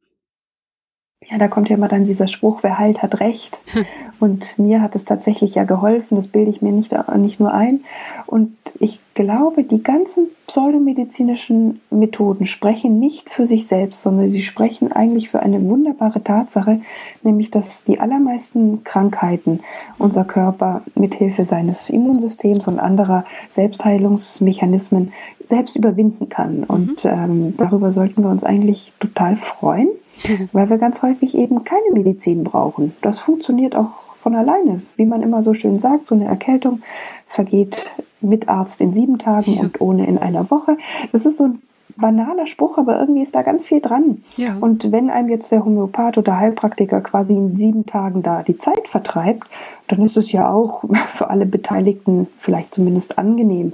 [1.26, 3.58] Ja, da kommt ja immer dann dieser Spruch, wer heilt, hat recht.
[4.20, 7.80] Und mir hat es tatsächlich ja geholfen, das bilde ich mir nicht, nicht nur ein.
[8.26, 14.92] Und ich glaube, die ganzen pseudomedizinischen Methoden sprechen nicht für sich selbst, sondern sie sprechen
[14.92, 16.82] eigentlich für eine wunderbare Tatsache,
[17.24, 19.60] nämlich dass die allermeisten Krankheiten
[19.98, 26.62] unser Körper mithilfe seines Immunsystems und anderer Selbstheilungsmechanismen selbst überwinden kann.
[26.62, 27.10] Und mhm.
[27.10, 29.88] ähm, darüber sollten wir uns eigentlich total freuen
[30.52, 32.94] weil wir ganz häufig eben keine Medizin brauchen.
[33.02, 34.78] Das funktioniert auch von alleine.
[34.96, 36.82] Wie man immer so schön sagt, so eine Erkältung
[37.26, 37.86] vergeht
[38.20, 40.76] mit Arzt in sieben Tagen und ohne in einer Woche.
[41.12, 41.62] Das ist so ein
[42.00, 44.22] banaler Spruch, aber irgendwie ist da ganz viel dran.
[44.36, 44.56] Ja.
[44.60, 48.88] Und wenn einem jetzt der Homöopath oder Heilpraktiker quasi in sieben Tagen da die Zeit
[48.88, 49.48] vertreibt,
[49.88, 53.72] dann ist es ja auch für alle Beteiligten vielleicht zumindest angenehm.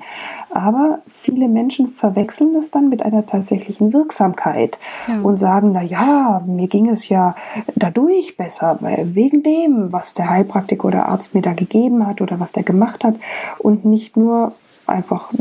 [0.51, 5.21] Aber viele Menschen verwechseln das dann mit einer tatsächlichen Wirksamkeit ja.
[5.21, 7.35] und sagen, na ja, mir ging es ja
[7.75, 12.53] dadurch besser, wegen dem, was der Heilpraktiker oder Arzt mir da gegeben hat oder was
[12.53, 13.17] der gemacht hat
[13.59, 14.53] und nicht nur
[14.87, 15.33] einfach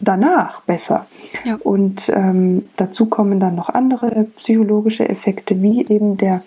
[0.00, 1.06] danach besser.
[1.44, 1.56] Ja.
[1.62, 6.42] Und ähm, dazu kommen dann noch andere psychologische Effekte, wie eben der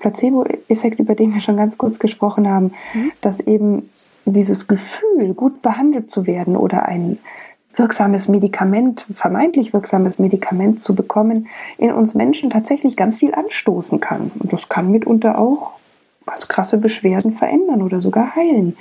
[0.00, 3.12] Placebo-Effekt, über den wir schon ganz kurz gesprochen haben, mhm.
[3.20, 3.88] dass eben
[4.24, 7.18] dieses Gefühl, gut behandelt zu werden oder ein
[7.74, 11.46] wirksames Medikament, vermeintlich wirksames Medikament zu bekommen,
[11.78, 14.32] in uns Menschen tatsächlich ganz viel anstoßen kann.
[14.38, 15.78] Und das kann mitunter auch
[16.26, 18.76] ganz krasse Beschwerden verändern oder sogar heilen.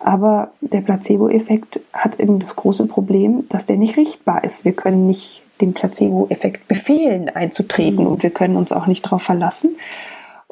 [0.00, 4.64] Aber der Placebo-Effekt hat eben das große Problem, dass der nicht richtbar ist.
[4.64, 8.12] Wir können nicht dem Placebo-Effekt befehlen, einzutreten mhm.
[8.12, 9.76] und wir können uns auch nicht darauf verlassen.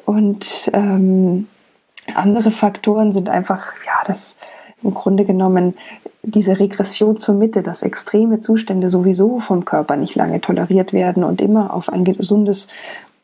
[0.05, 1.47] Und ähm,
[2.13, 4.35] andere Faktoren sind einfach, ja, das
[4.83, 5.75] im Grunde genommen
[6.23, 11.41] diese Regression zur Mitte, dass extreme Zustände sowieso vom Körper nicht lange toleriert werden und
[11.41, 12.67] immer auf ein gesundes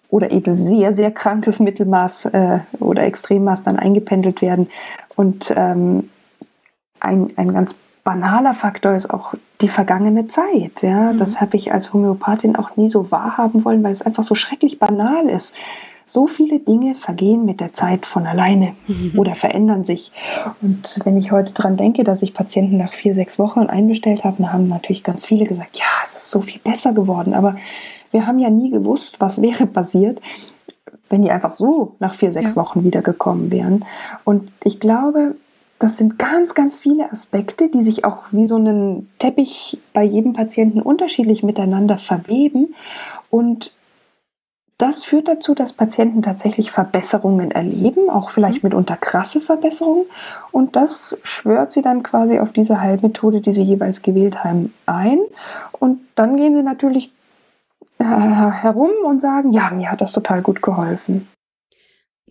[0.09, 4.69] oder eben sehr, sehr krankes Mittelmaß äh, oder Extremmaß dann eingependelt werden.
[5.15, 6.09] Und ähm,
[7.05, 10.81] ein, ein ganz banaler Faktor ist auch die vergangene Zeit.
[10.81, 11.11] Ja?
[11.11, 11.17] Mhm.
[11.17, 14.79] Das habe ich als Homöopathin auch nie so wahrhaben wollen, weil es einfach so schrecklich
[14.79, 15.53] banal ist.
[16.07, 19.17] So viele Dinge vergehen mit der Zeit von alleine mhm.
[19.17, 20.11] oder verändern sich.
[20.61, 24.35] Und wenn ich heute daran denke, dass ich Patienten nach vier, sechs Wochen einbestellt habe,
[24.37, 27.33] dann haben natürlich ganz viele gesagt, ja, es ist so viel besser geworden.
[27.33, 27.55] Aber
[28.11, 30.21] wir haben ja nie gewusst, was wäre passiert,
[31.09, 32.61] wenn die einfach so nach vier, sechs ja.
[32.61, 33.83] Wochen wiedergekommen wären.
[34.25, 35.35] Und ich glaube,
[35.79, 40.33] das sind ganz, ganz viele Aspekte, die sich auch wie so einen Teppich bei jedem
[40.33, 42.73] Patienten unterschiedlich miteinander verweben.
[43.29, 43.73] Und
[44.77, 48.69] das führt dazu, dass Patienten tatsächlich Verbesserungen erleben, auch vielleicht mhm.
[48.69, 50.05] mitunter krasse Verbesserungen.
[50.51, 55.19] Und das schwört sie dann quasi auf diese Heilmethode, die sie jeweils gewählt haben, ein.
[55.71, 57.13] Und dann gehen sie natürlich
[57.99, 61.27] äh, herum und sagen, ja, mir hat das total gut geholfen.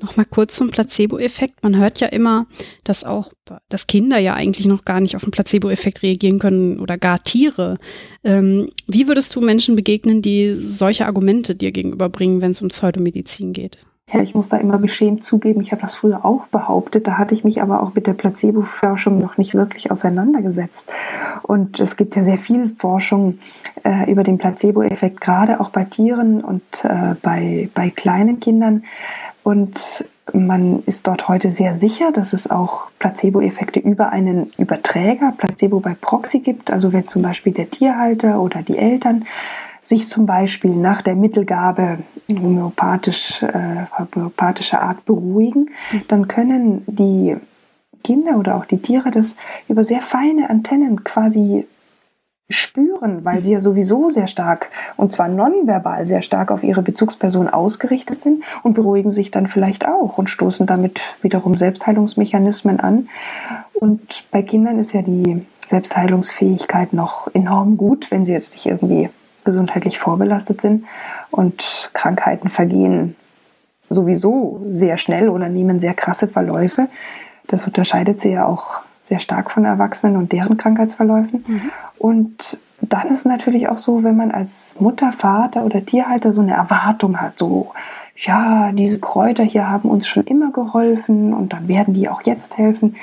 [0.03, 1.63] Nochmal kurz zum Placebo-Effekt.
[1.63, 2.47] Man hört ja immer,
[2.83, 3.33] dass auch,
[3.69, 7.79] dass Kinder ja eigentlich noch gar nicht auf den Placebo-Effekt reagieren können oder gar Tiere.
[8.25, 13.53] Ähm, wie würdest du Menschen begegnen, die solche Argumente dir gegenüberbringen, wenn es um Pseudomedizin
[13.53, 13.79] geht?
[14.13, 17.35] Ja, ich muss da immer beschämt zugeben, ich habe das früher auch behauptet, da hatte
[17.35, 20.89] ich mich aber auch mit der Placebo-Forschung noch nicht wirklich auseinandergesetzt.
[21.43, 23.39] Und es gibt ja sehr viel Forschung
[23.83, 28.85] äh, über den Placebo-Effekt, gerade auch bei Tieren und äh, bei, bei kleinen Kindern.
[29.45, 29.79] Und
[30.33, 35.95] man ist dort heute sehr sicher, dass es auch Placebo-Effekte über einen Überträger, Placebo bei
[36.01, 36.71] Proxy gibt.
[36.71, 39.27] Also wenn zum Beispiel der Tierhalter oder die Eltern
[39.83, 45.71] sich zum Beispiel nach der Mittelgabe homöopathisch, äh, homöopathischer Art beruhigen,
[46.09, 47.37] dann können die
[48.03, 49.37] Kinder oder auch die Tiere das
[49.69, 51.67] über sehr feine Antennen quasi
[52.51, 57.49] spüren, weil sie ja sowieso sehr stark, und zwar nonverbal sehr stark auf ihre Bezugsperson
[57.49, 63.09] ausgerichtet sind und beruhigen sich dann vielleicht auch und stoßen damit wiederum Selbstheilungsmechanismen an.
[63.73, 69.09] Und bei Kindern ist ja die Selbstheilungsfähigkeit noch enorm gut, wenn sie jetzt nicht irgendwie
[69.45, 70.85] gesundheitlich vorbelastet sind
[71.31, 73.17] und Krankheiten vergehen
[73.91, 76.89] sowieso sehr schnell oder nehmen sehr krasse Verläufe.
[77.47, 81.45] Das unterscheidet sie ja auch sehr stark von Erwachsenen und deren Krankheitsverläufen.
[81.47, 81.71] Mhm.
[81.99, 86.43] Und dann ist es natürlich auch so, wenn man als Mutter, Vater oder Tierhalter so
[86.43, 87.73] eine Erwartung hat, so,
[88.17, 92.59] ja, diese Kräuter hier haben uns schon immer geholfen und dann werden die auch jetzt
[92.59, 92.97] helfen,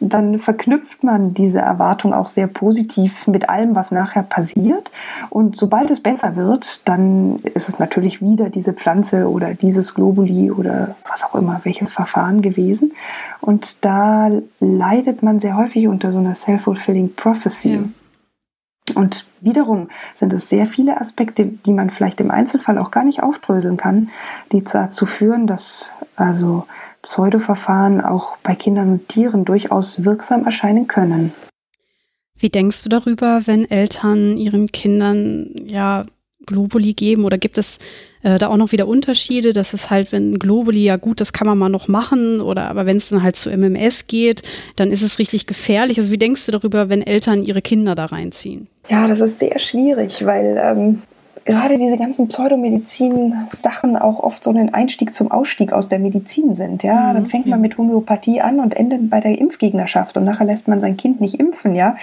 [0.00, 4.90] dann verknüpft man diese Erwartung auch sehr positiv mit allem, was nachher passiert.
[5.30, 10.50] Und sobald es besser wird, dann ist es natürlich wieder diese Pflanze oder dieses Globuli
[10.50, 12.92] oder was auch immer, welches Verfahren gewesen.
[13.40, 14.30] Und da
[14.60, 17.74] leidet man sehr häufig unter so einer self-fulfilling prophecy.
[17.74, 17.82] Ja.
[18.94, 23.22] Und wiederum sind es sehr viele Aspekte, die man vielleicht im Einzelfall auch gar nicht
[23.22, 24.10] aufdröseln kann,
[24.52, 26.66] die dazu führen, dass also
[27.08, 31.32] Pseudoverfahren auch bei Kindern und Tieren durchaus wirksam erscheinen können.
[32.38, 36.04] Wie denkst du darüber, wenn Eltern ihren Kindern ja
[36.44, 37.78] Globuli geben oder gibt es
[38.22, 41.46] äh, da auch noch wieder Unterschiede, dass es halt, wenn Globuli, ja gut, das kann
[41.46, 44.42] man mal noch machen oder aber wenn es dann halt zu MMS geht,
[44.76, 45.96] dann ist es richtig gefährlich.
[45.96, 48.66] Also wie denkst du darüber, wenn Eltern ihre Kinder da reinziehen?
[48.90, 51.02] Ja, das ist sehr schwierig, weil ähm,
[51.48, 56.82] gerade diese ganzen Pseudomedizin-Sachen auch oft so ein Einstieg zum Ausstieg aus der Medizin sind.
[56.82, 60.44] Ja, mhm, dann fängt man mit Homöopathie an und endet bei der Impfgegnerschaft und nachher
[60.44, 61.74] lässt man sein Kind nicht impfen.
[61.74, 61.96] Ja,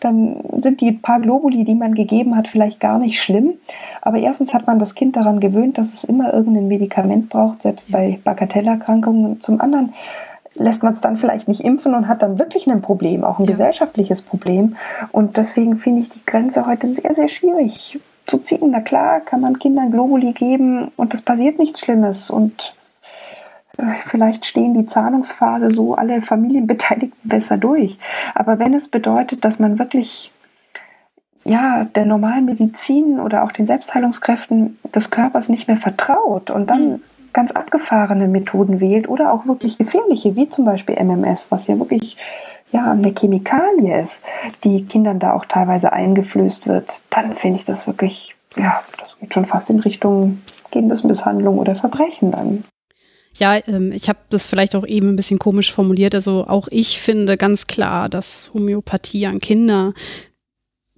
[0.00, 3.54] dann sind die paar Globuli, die man gegeben hat, vielleicht gar nicht schlimm.
[4.02, 7.90] Aber erstens hat man das Kind daran gewöhnt, dass es immer irgendein Medikament braucht, selbst
[7.90, 9.40] bei Bagatellerkrankungen.
[9.40, 9.94] Zum anderen
[10.54, 13.46] lässt man es dann vielleicht nicht impfen und hat dann wirklich ein Problem, auch ein
[13.46, 13.52] ja.
[13.52, 14.76] gesellschaftliches Problem.
[15.10, 17.98] Und deswegen finde ich die Grenze heute sehr, sehr schwierig
[18.30, 18.70] zu ziehen.
[18.70, 22.30] Na klar, kann man Kindern Globuli geben und es passiert nichts Schlimmes.
[22.30, 22.74] Und
[23.76, 27.98] äh, vielleicht stehen die Zahlungsphase so alle Familienbeteiligten besser durch.
[28.34, 30.30] Aber wenn es bedeutet, dass man wirklich
[31.44, 36.90] ja, der normalen Medizin oder auch den Selbstheilungskräften des Körpers nicht mehr vertraut und dann
[36.90, 37.02] mhm.
[37.32, 42.18] ganz abgefahrene Methoden wählt oder auch wirklich gefährliche, wie zum Beispiel MMS, was ja wirklich
[42.72, 44.24] ja, eine Chemikalie ist,
[44.64, 49.34] die Kindern da auch teilweise eingeflößt wird, dann finde ich das wirklich, ja, das geht
[49.34, 52.64] schon fast in Richtung Kindesmisshandlung oder Verbrechen dann.
[53.34, 56.14] Ja, ähm, ich habe das vielleicht auch eben ein bisschen komisch formuliert.
[56.14, 59.94] Also auch ich finde ganz klar, dass Homöopathie an Kinder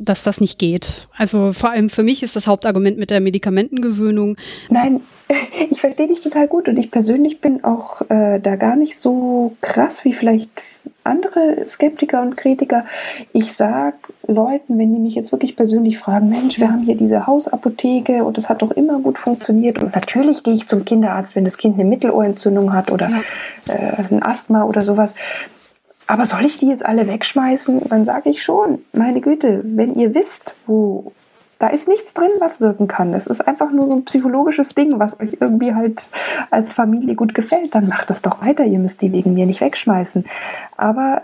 [0.04, 1.08] dass das nicht geht.
[1.16, 4.36] Also vor allem für mich ist das Hauptargument mit der Medikamentengewöhnung.
[4.68, 5.00] Nein,
[5.70, 9.56] ich verstehe dich total gut und ich persönlich bin auch äh, da gar nicht so
[9.60, 10.50] krass wie vielleicht
[11.04, 12.84] andere Skeptiker und Kritiker.
[13.32, 17.26] Ich sage Leuten, wenn die mich jetzt wirklich persönlich fragen, Mensch, wir haben hier diese
[17.26, 19.82] Hausapotheke und das hat doch immer gut funktioniert.
[19.82, 23.74] Und natürlich gehe ich zum Kinderarzt, wenn das Kind eine Mittelohrentzündung hat oder ja.
[23.74, 25.14] äh, ein Asthma oder sowas.
[26.06, 27.88] Aber soll ich die jetzt alle wegschmeißen?
[27.88, 31.12] Dann sage ich schon, meine Güte, wenn ihr wisst, wo
[31.62, 33.14] da ist nichts drin, was wirken kann.
[33.14, 36.02] Es ist einfach nur so ein psychologisches Ding, was euch irgendwie halt
[36.50, 37.76] als Familie gut gefällt.
[37.76, 38.64] Dann macht das doch weiter.
[38.64, 40.24] Ihr müsst die wegen mir nicht wegschmeißen.
[40.76, 41.22] Aber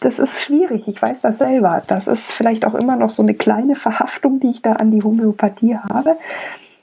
[0.00, 0.88] das ist schwierig.
[0.88, 1.82] Ich weiß das selber.
[1.88, 5.02] Das ist vielleicht auch immer noch so eine kleine Verhaftung, die ich da an die
[5.02, 6.16] Homöopathie habe.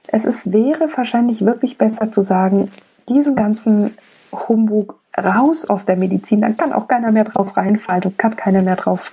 [0.09, 2.71] Es ist, wäre wahrscheinlich wirklich besser zu sagen,
[3.09, 3.95] diesen ganzen
[4.31, 8.63] Humbug raus aus der Medizin, dann kann auch keiner mehr drauf reinfallen und kann keiner
[8.63, 9.11] mehr drauf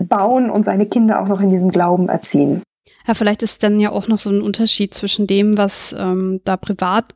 [0.00, 2.62] bauen und seine Kinder auch noch in diesem Glauben erziehen.
[3.06, 6.56] Ja, vielleicht ist dann ja auch noch so ein Unterschied zwischen dem, was ähm, da
[6.56, 7.14] privat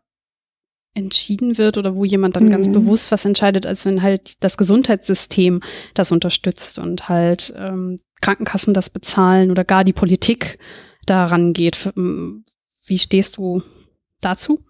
[0.95, 2.51] entschieden wird oder wo jemand dann mhm.
[2.51, 5.61] ganz bewusst was entscheidet, als wenn halt das Gesundheitssystem
[5.95, 10.59] das unterstützt und halt ähm, Krankenkassen das bezahlen oder gar die Politik
[11.07, 11.93] da rangeht.
[11.95, 13.63] Wie stehst du
[14.21, 14.61] dazu?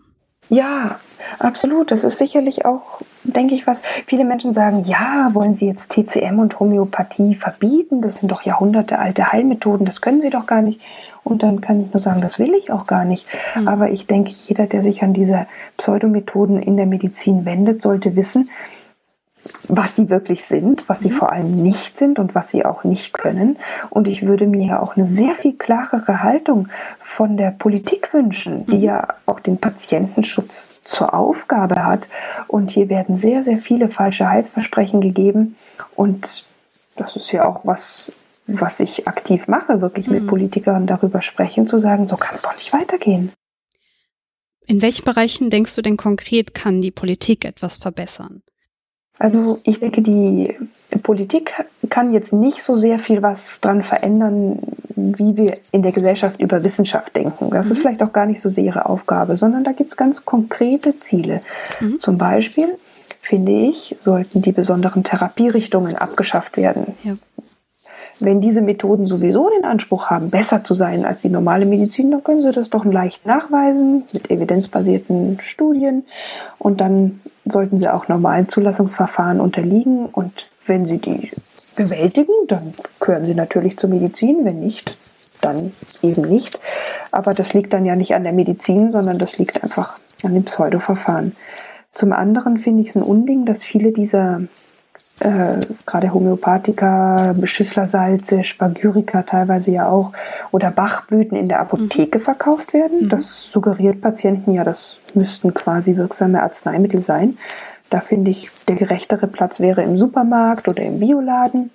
[0.49, 0.97] Ja,
[1.39, 1.91] absolut.
[1.91, 6.39] Das ist sicherlich auch, denke ich, was viele Menschen sagen, ja, wollen Sie jetzt TCM
[6.39, 8.03] und Homöopathie verbieten?
[8.03, 10.81] Das sind doch Jahrhunderte alte Heilmethoden, das können Sie doch gar nicht.
[11.25, 13.27] Und dann kann ich nur sagen, das will ich auch gar nicht.
[13.55, 13.69] Mhm.
[13.69, 18.51] Aber ich denke, jeder, der sich an diese Pseudomethoden in der Medizin wendet, sollte wissen,
[19.69, 21.15] was sie wirklich sind, was sie mhm.
[21.15, 23.59] vor allem nicht sind und was sie auch nicht können.
[23.91, 28.77] Und ich würde mir auch eine sehr viel klarere Haltung von der Politik wünschen, die
[28.77, 28.83] mhm.
[28.83, 32.09] ja auch den Patientenschutz zur Aufgabe hat.
[32.47, 35.57] Und hier werden sehr, sehr viele falsche Heilsversprechen gegeben.
[35.97, 36.45] Und
[36.97, 38.13] das ist ja auch was,
[38.47, 40.15] was ich aktiv mache, wirklich mhm.
[40.15, 43.33] mit Politikern darüber sprechen, zu sagen, so kann es doch nicht weitergehen.
[44.67, 48.43] In welchen Bereichen denkst du denn konkret, kann die Politik etwas verbessern?
[49.19, 50.57] Also ich denke, die
[51.03, 51.53] Politik
[51.91, 54.59] kann jetzt nicht so sehr viel was dran verändern,
[54.97, 57.51] wie wir in der Gesellschaft über Wissenschaft denken.
[57.51, 57.73] Das mhm.
[57.73, 60.99] ist vielleicht auch gar nicht so sehr ihre Aufgabe, sondern da gibt es ganz konkrete
[60.99, 61.41] Ziele.
[61.81, 62.01] Mhm.
[62.01, 62.79] Zum Beispiel,
[63.21, 66.95] finde ich, sollten die besonderen Therapierichtungen abgeschafft werden.
[67.05, 67.15] Ja.
[68.21, 72.23] Wenn diese Methoden sowieso den Anspruch haben, besser zu sein als die normale Medizin, dann
[72.23, 76.05] können sie das doch leicht nachweisen mit evidenzbasierten Studien
[76.59, 81.31] und dann sollten sie auch normalen Zulassungsverfahren unterliegen und wenn sie die
[81.77, 84.97] bewältigen, dann gehören sie natürlich zur Medizin, wenn nicht,
[85.41, 86.61] dann eben nicht.
[87.11, 90.45] Aber das liegt dann ja nicht an der Medizin, sondern das liegt einfach an dem
[90.45, 91.35] Pseudoverfahren.
[91.93, 94.43] Zum anderen finde ich es ein Unding, dass viele dieser
[95.23, 100.13] äh, gerade Homöopathika, Schüsslersalze, Spagyrika teilweise ja auch
[100.51, 102.23] oder Bachblüten in der Apotheke mhm.
[102.23, 103.05] verkauft werden.
[103.05, 103.09] Mhm.
[103.09, 107.39] Das suggeriert Patienten ja, das müssten quasi wirksame Arzneimittel sein.
[107.91, 111.71] Da finde ich, der gerechtere Platz wäre im Supermarkt oder im Bioladen.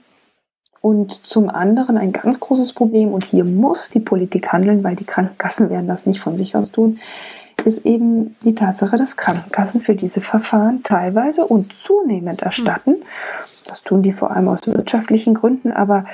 [0.81, 5.05] Und zum anderen ein ganz großes Problem, und hier muss die Politik handeln, weil die
[5.05, 6.99] Krankenkassen werden das nicht von sich aus tun,
[7.65, 12.97] ist eben die Tatsache, dass Krankenkassen für diese Verfahren teilweise und zunehmend erstatten.
[13.67, 16.05] Das tun die vor allem aus wirtschaftlichen Gründen, aber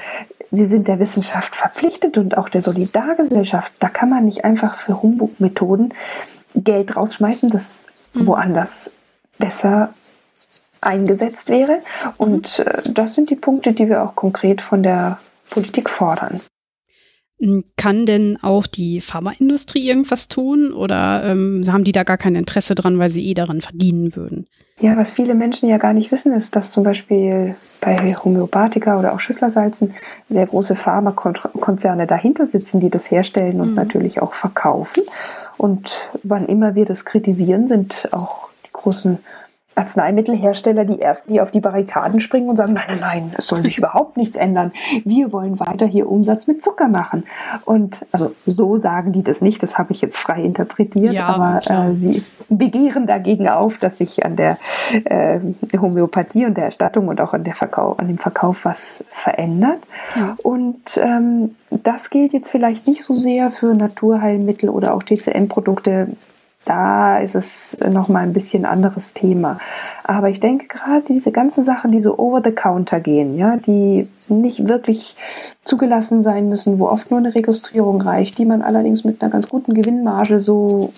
[0.51, 3.73] sie sind der Wissenschaft verpflichtet und auch der Solidargesellschaft.
[3.79, 5.93] Da kann man nicht einfach für Humbug-Methoden
[6.55, 7.79] Geld rausschmeißen, das
[8.13, 8.27] mhm.
[8.27, 8.91] woanders
[9.37, 9.93] besser
[10.81, 11.79] eingesetzt wäre.
[12.17, 16.41] Und äh, das sind die Punkte, die wir auch konkret von der Politik fordern.
[17.43, 22.35] Hm, kann denn auch die Pharmaindustrie irgendwas tun oder ähm, haben die da gar kein
[22.35, 24.47] Interesse dran, weil sie eh daran verdienen würden?
[24.79, 29.13] Ja, was viele Menschen ja gar nicht wissen, ist, dass zum Beispiel bei Homöopathika oder
[29.13, 29.93] auch Schüsslersalzen
[30.29, 33.75] sehr große Pharmakonzerne dahinter sitzen, die das herstellen und mhm.
[33.75, 35.03] natürlich auch verkaufen.
[35.57, 39.19] Und wann immer wir das kritisieren, sind auch die großen
[39.75, 43.63] Arzneimittelhersteller die ersten, die auf die Barrikaden springen und sagen, nein, nein, nein, es soll
[43.63, 44.71] sich überhaupt nichts ändern.
[45.03, 47.23] Wir wollen weiter hier Umsatz mit Zucker machen.
[47.65, 51.59] Und also so sagen die das nicht, das habe ich jetzt frei interpretiert, ja, aber
[51.69, 54.57] äh, sie begehren dagegen auf, dass sich an der
[55.05, 55.39] äh,
[55.73, 59.79] Homöopathie und der Erstattung und auch an, der Verkauf, an dem Verkauf was verändert.
[60.15, 60.35] Ja.
[60.43, 66.09] Und ähm, das gilt jetzt vielleicht nicht so sehr für Naturheilmittel oder auch TCM-Produkte,
[66.65, 69.59] da ist es nochmal ein bisschen anderes Thema.
[70.03, 74.07] Aber ich denke gerade diese ganzen Sachen, die so over the counter gehen, ja, die
[74.29, 75.15] nicht wirklich
[75.63, 79.47] zugelassen sein müssen, wo oft nur eine Registrierung reicht, die man allerdings mit einer ganz
[79.47, 80.91] guten Gewinnmarge so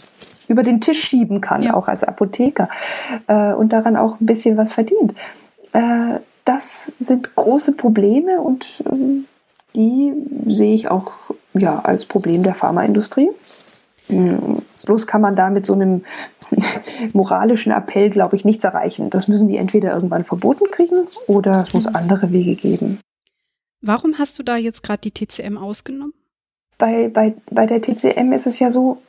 [0.48, 1.74] über den Tisch schieben kann, ja.
[1.74, 2.70] auch als Apotheker,
[3.28, 5.14] äh, und daran auch ein bisschen was verdient.
[5.74, 9.24] Äh, das sind große Probleme und äh,
[9.76, 10.14] die
[10.48, 11.14] sehe ich auch
[11.54, 13.30] ja, als Problem der Pharmaindustrie.
[14.08, 16.04] Bloß kann man da mit so einem
[17.14, 19.10] moralischen Appell, glaube ich, nichts erreichen.
[19.10, 21.96] Das müssen die entweder irgendwann verboten kriegen oder es muss mhm.
[21.96, 23.00] andere Wege geben.
[23.82, 26.14] Warum hast du da jetzt gerade die TCM ausgenommen?
[26.78, 29.02] Bei, bei, bei der TCM ist es ja so,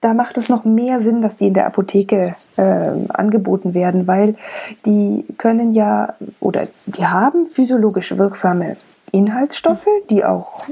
[0.00, 4.36] da macht es noch mehr Sinn, dass die in der Apotheke äh, angeboten werden, weil
[4.84, 8.76] die können ja oder die haben physiologisch wirksame
[9.10, 10.68] Inhaltsstoffe, die auch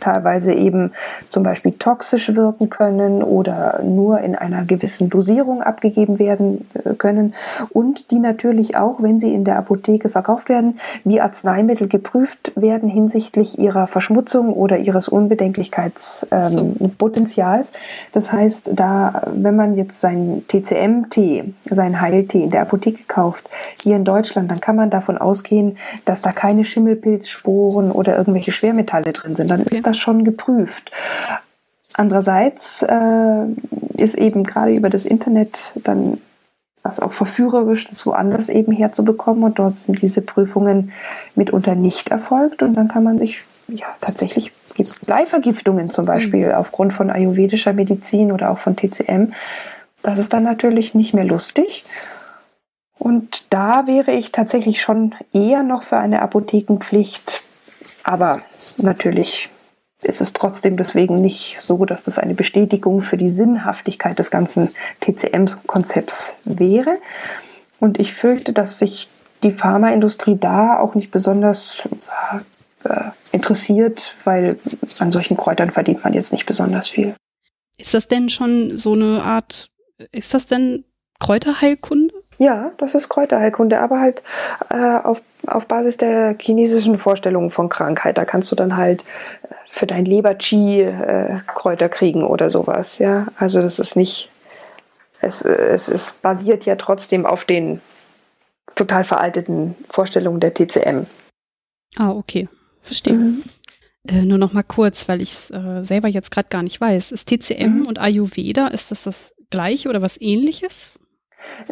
[0.00, 0.92] teilweise eben
[1.28, 7.34] zum Beispiel toxisch wirken können oder nur in einer gewissen Dosierung abgegeben werden äh, können
[7.70, 12.88] und die natürlich auch, wenn sie in der Apotheke verkauft werden, wie Arzneimittel geprüft werden
[12.88, 17.68] hinsichtlich ihrer Verschmutzung oder ihres Unbedenklichkeitspotenzials.
[17.68, 17.74] Ähm,
[18.12, 23.50] das heißt, da, wenn man jetzt seinen TCM-Tee, seinen Heiltee in der Apotheke kauft,
[23.80, 29.12] hier in Deutschland, dann kann man davon ausgehen, dass da keine Schimmelpilzsporen oder irgendwelche Schwermetalle
[29.12, 29.50] drin sind.
[29.50, 30.92] Dann ist ist das schon geprüft.
[31.94, 33.46] Andererseits äh,
[33.98, 36.20] ist eben gerade über das Internet dann
[36.84, 40.92] was auch verführerisch, das woanders eben herzubekommen und dort sind diese Prüfungen
[41.36, 44.52] mitunter nicht erfolgt und dann kann man sich ja tatsächlich
[45.06, 46.54] Bleivergiftungen zum Beispiel mhm.
[46.54, 49.32] aufgrund von ayurvedischer Medizin oder auch von TCM.
[50.02, 51.84] Das ist dann natürlich nicht mehr lustig.
[52.98, 57.42] Und da wäre ich tatsächlich schon eher noch für eine Apothekenpflicht,
[58.02, 58.42] aber
[58.76, 59.50] natürlich
[60.02, 64.70] ist es trotzdem deswegen nicht so, dass das eine Bestätigung für die Sinnhaftigkeit des ganzen
[65.00, 66.98] TCM-Konzepts wäre.
[67.80, 69.08] Und ich fürchte, dass sich
[69.42, 71.88] die Pharmaindustrie da auch nicht besonders
[72.84, 74.58] äh, interessiert, weil
[74.98, 77.14] an solchen Kräutern verdient man jetzt nicht besonders viel.
[77.78, 79.70] Ist das denn schon so eine Art,
[80.12, 80.84] ist das denn
[81.18, 82.14] Kräuterheilkunde?
[82.38, 84.22] Ja, das ist Kräuterheilkunde, aber halt
[84.70, 88.18] äh, auf, auf Basis der chinesischen Vorstellungen von Krankheit.
[88.18, 89.02] Da kannst du dann halt
[89.42, 92.98] äh, für dein Leber-Chi äh, Kräuter kriegen oder sowas.
[92.98, 94.28] Ja, also das ist nicht,
[95.22, 97.80] es, es, es basiert ja trotzdem auf den
[98.76, 101.06] total veralteten Vorstellungen der TCM.
[101.96, 102.48] Ah, okay,
[102.82, 103.14] verstehe.
[103.14, 103.42] Mhm.
[104.06, 107.10] Äh, nur noch mal kurz, weil ich es äh, selber jetzt gerade gar nicht weiß.
[107.10, 107.86] Ist TCM mhm.
[107.86, 110.98] und Ayurveda, ist das das gleiche oder was ähnliches?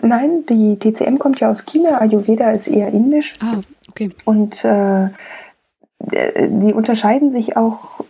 [0.01, 3.35] Nein, die TCM kommt ja aus China, Ayurveda ist eher indisch.
[3.41, 3.61] Ah,
[3.91, 4.11] okay.
[4.25, 5.11] Und äh, äh,
[6.01, 8.01] die unterscheiden sich auch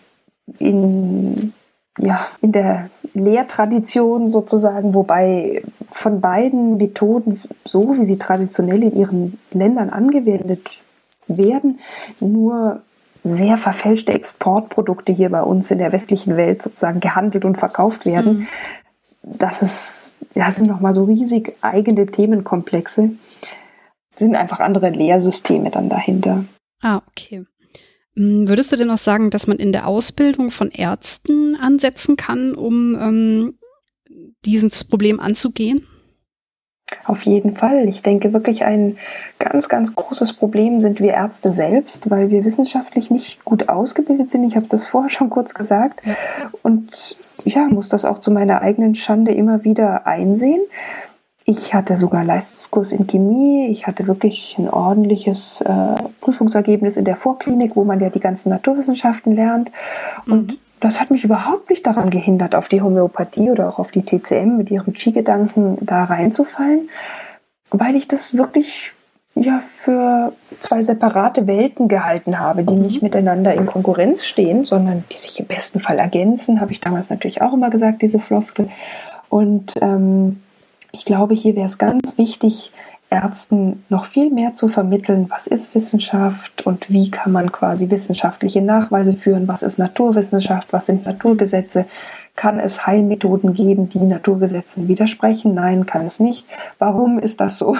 [0.58, 1.52] in,
[1.98, 9.38] ja, in der Lehrtradition sozusagen, wobei von beiden Methoden, so wie sie traditionell in ihren
[9.52, 10.82] Ländern angewendet
[11.26, 11.80] werden,
[12.20, 12.82] nur
[13.22, 18.40] sehr verfälschte Exportprodukte hier bei uns in der westlichen Welt sozusagen gehandelt und verkauft werden.
[18.40, 18.48] Mhm.
[19.22, 23.10] Das ist, das sind nochmal so riesig eigene Themenkomplexe.
[24.10, 26.44] Das sind einfach andere Lehrsysteme dann dahinter.
[26.80, 27.44] Ah, okay.
[28.20, 32.54] Hm, würdest du denn auch sagen, dass man in der Ausbildung von Ärzten ansetzen kann,
[32.54, 33.58] um ähm,
[34.44, 35.86] dieses Problem anzugehen?
[37.06, 37.88] Auf jeden Fall.
[37.88, 38.98] Ich denke wirklich ein
[39.38, 44.44] ganz, ganz großes Problem sind wir Ärzte selbst, weil wir wissenschaftlich nicht gut ausgebildet sind.
[44.44, 46.00] Ich habe das vorher schon kurz gesagt.
[46.62, 50.60] Und ja, muss das auch zu meiner eigenen Schande immer wieder einsehen.
[51.50, 53.66] Ich hatte sogar Leistungskurs in Chemie.
[53.70, 58.50] Ich hatte wirklich ein ordentliches äh, Prüfungsergebnis in der Vorklinik, wo man ja die ganzen
[58.50, 59.72] Naturwissenschaften lernt.
[60.26, 60.58] Und mhm.
[60.78, 64.58] das hat mich überhaupt nicht daran gehindert, auf die Homöopathie oder auch auf die TCM
[64.58, 66.88] mit ihrem Chi-Gedanken da reinzufallen,
[67.72, 68.92] weil ich das wirklich
[69.34, 72.82] ja für zwei separate Welten gehalten habe, die mhm.
[72.82, 77.10] nicht miteinander in Konkurrenz stehen, sondern die sich im besten Fall ergänzen, habe ich damals
[77.10, 78.68] natürlich auch immer gesagt, diese Floskel.
[79.28, 80.36] Und ähm,
[80.92, 82.72] ich glaube, hier wäre es ganz wichtig,
[83.10, 88.62] Ärzten noch viel mehr zu vermitteln, was ist Wissenschaft und wie kann man quasi wissenschaftliche
[88.62, 91.86] Nachweise führen, was ist Naturwissenschaft, was sind Naturgesetze,
[92.36, 95.54] kann es Heilmethoden geben, die Naturgesetzen widersprechen?
[95.54, 96.46] Nein, kann es nicht.
[96.78, 97.76] Warum ist das so?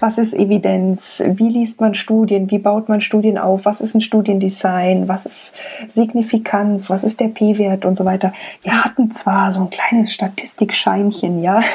[0.00, 1.22] Was ist Evidenz?
[1.24, 2.50] Wie liest man Studien?
[2.50, 3.64] Wie baut man Studien auf?
[3.64, 5.08] Was ist ein Studiendesign?
[5.08, 5.56] Was ist
[5.88, 6.90] Signifikanz?
[6.90, 8.32] Was ist der P-Wert und so weiter?
[8.62, 11.60] Wir hatten zwar so ein kleines Statistikscheinchen, ja.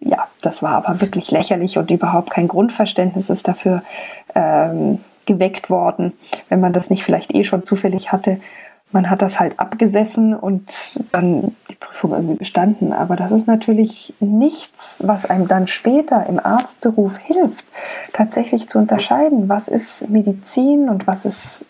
[0.00, 3.82] Ja, das war aber wirklich lächerlich und überhaupt kein Grundverständnis ist dafür
[4.36, 6.12] ähm, geweckt worden,
[6.48, 8.38] wenn man das nicht vielleicht eh schon zufällig hatte
[8.90, 10.70] man hat das halt abgesessen und
[11.12, 12.92] dann die Prüfung irgendwie bestanden.
[12.92, 17.64] Aber das ist natürlich nichts, was einem dann später im Arztberuf hilft,
[18.12, 21.66] tatsächlich zu unterscheiden, was ist Medizin und was ist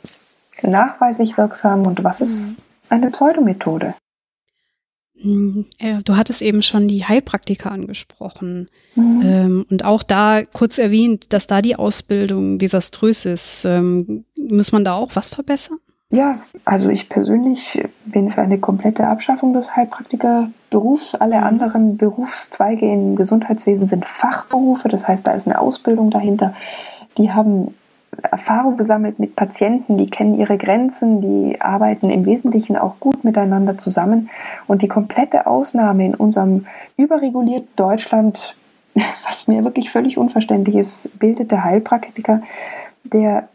[0.63, 2.57] nachweislich wirksam und was ist
[2.89, 3.95] eine Pseudomethode.
[5.21, 9.23] Du hattest eben schon die Heilpraktiker angesprochen mhm.
[9.25, 13.65] Ähm, und auch da kurz erwähnt, dass da die Ausbildung desaströs ist.
[13.65, 15.79] Ähm, muss man da auch was verbessern?
[16.11, 21.15] Ja, also ich persönlich bin für eine komplette Abschaffung des Heilpraktikerberufs.
[21.15, 26.55] Alle anderen Berufszweige im Gesundheitswesen sind Fachberufe, das heißt, da ist eine Ausbildung dahinter.
[27.19, 27.75] Die haben
[28.23, 33.77] Erfahrung gesammelt mit Patienten, die kennen ihre Grenzen, die arbeiten im Wesentlichen auch gut miteinander
[33.77, 34.31] zusammen.
[34.67, 38.57] Und die komplette Ausnahme in unserem überregulierten Deutschland,
[39.27, 42.41] was mir wirklich völlig unverständlich ist, bildet der Heilpraktiker,
[43.05, 43.49] der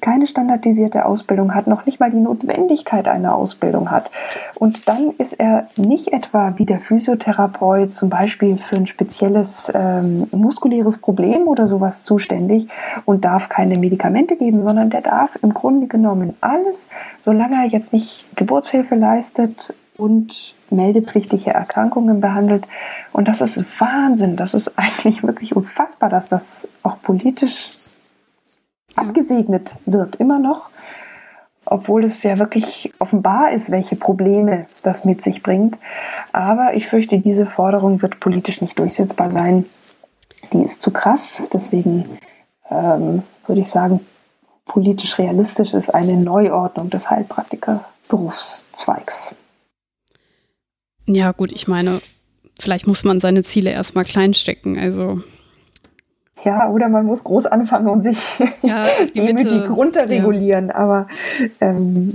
[0.00, 4.10] keine standardisierte Ausbildung hat, noch nicht mal die Notwendigkeit einer Ausbildung hat.
[4.54, 10.26] Und dann ist er nicht etwa wie der Physiotherapeut zum Beispiel für ein spezielles ähm,
[10.30, 12.68] muskuläres Problem oder sowas zuständig
[13.04, 16.88] und darf keine Medikamente geben, sondern der darf im Grunde genommen alles,
[17.18, 22.64] solange er jetzt nicht Geburtshilfe leistet und meldepflichtige Erkrankungen behandelt.
[23.12, 24.36] Und das ist Wahnsinn.
[24.36, 27.68] Das ist eigentlich wirklich unfassbar, dass das auch politisch
[28.96, 30.68] abgesegnet wird, immer noch,
[31.64, 35.78] obwohl es ja wirklich offenbar ist, welche Probleme das mit sich bringt.
[36.32, 39.66] Aber ich fürchte, diese Forderung wird politisch nicht durchsetzbar sein.
[40.52, 42.18] Die ist zu krass, deswegen
[42.70, 44.00] ähm, würde ich sagen,
[44.64, 49.34] politisch realistisch ist eine Neuordnung des Heilpraktiker-Berufszweigs.
[51.06, 52.00] Ja, gut, ich meine,
[52.58, 54.78] vielleicht muss man seine Ziele erstmal klein stecken.
[54.78, 55.20] Also
[56.44, 58.18] ja, oder man muss groß anfangen und sich
[58.62, 60.68] ja, demütig runterregulieren.
[60.68, 60.74] Ja.
[60.76, 61.06] Aber
[61.60, 62.12] ähm,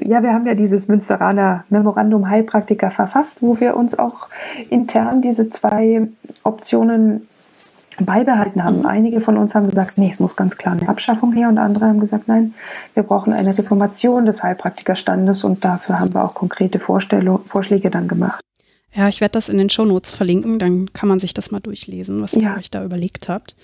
[0.00, 4.28] ja, wir haben ja dieses Münsteraner Memorandum Heilpraktiker verfasst, wo wir uns auch
[4.70, 6.08] intern diese zwei
[6.42, 7.26] Optionen
[8.00, 8.80] beibehalten haben.
[8.80, 8.86] Mhm.
[8.86, 11.86] Einige von uns haben gesagt, nee, es muss ganz klar eine Abschaffung her und andere
[11.86, 12.54] haben gesagt, nein,
[12.94, 18.08] wir brauchen eine Reformation des Heilpraktikerstandes und dafür haben wir auch konkrete Vorstellung, Vorschläge dann
[18.08, 18.40] gemacht.
[18.94, 22.22] Ja, ich werde das in den Shownotes verlinken, dann kann man sich das mal durchlesen,
[22.22, 22.52] was ja.
[22.52, 23.56] ihr euch da überlegt habt.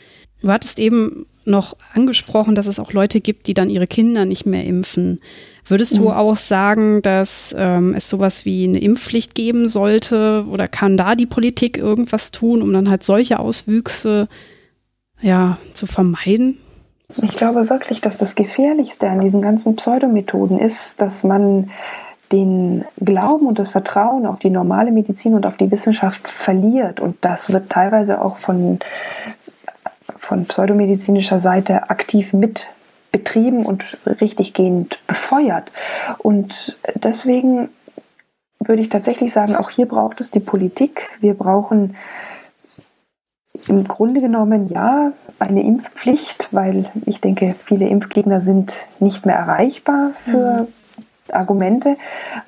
[0.42, 4.46] Du hattest eben noch angesprochen, dass es auch Leute gibt, die dann ihre Kinder nicht
[4.46, 5.20] mehr impfen.
[5.64, 6.10] Würdest du mhm.
[6.10, 11.26] auch sagen, dass ähm, es sowas wie eine Impfpflicht geben sollte oder kann da die
[11.26, 14.28] Politik irgendwas tun, um dann halt solche Auswüchse
[15.20, 16.58] ja, zu vermeiden?
[17.08, 21.70] Ich glaube wirklich, dass das Gefährlichste an diesen ganzen Pseudomethoden ist, dass man
[22.32, 27.00] den Glauben und das Vertrauen auf die normale Medizin und auf die Wissenschaft verliert.
[27.00, 28.78] Und das wird teilweise auch von,
[30.16, 32.66] von pseudomedizinischer Seite aktiv mit
[33.10, 35.72] betrieben und richtiggehend befeuert.
[36.18, 37.70] Und deswegen
[38.60, 41.08] würde ich tatsächlich sagen, auch hier braucht es die Politik.
[41.20, 41.96] Wir brauchen
[43.66, 50.12] im Grunde genommen ja eine Impfpflicht, weil ich denke, viele Impfgegner sind nicht mehr erreichbar
[50.14, 50.68] für mhm.
[51.32, 51.96] Argumente,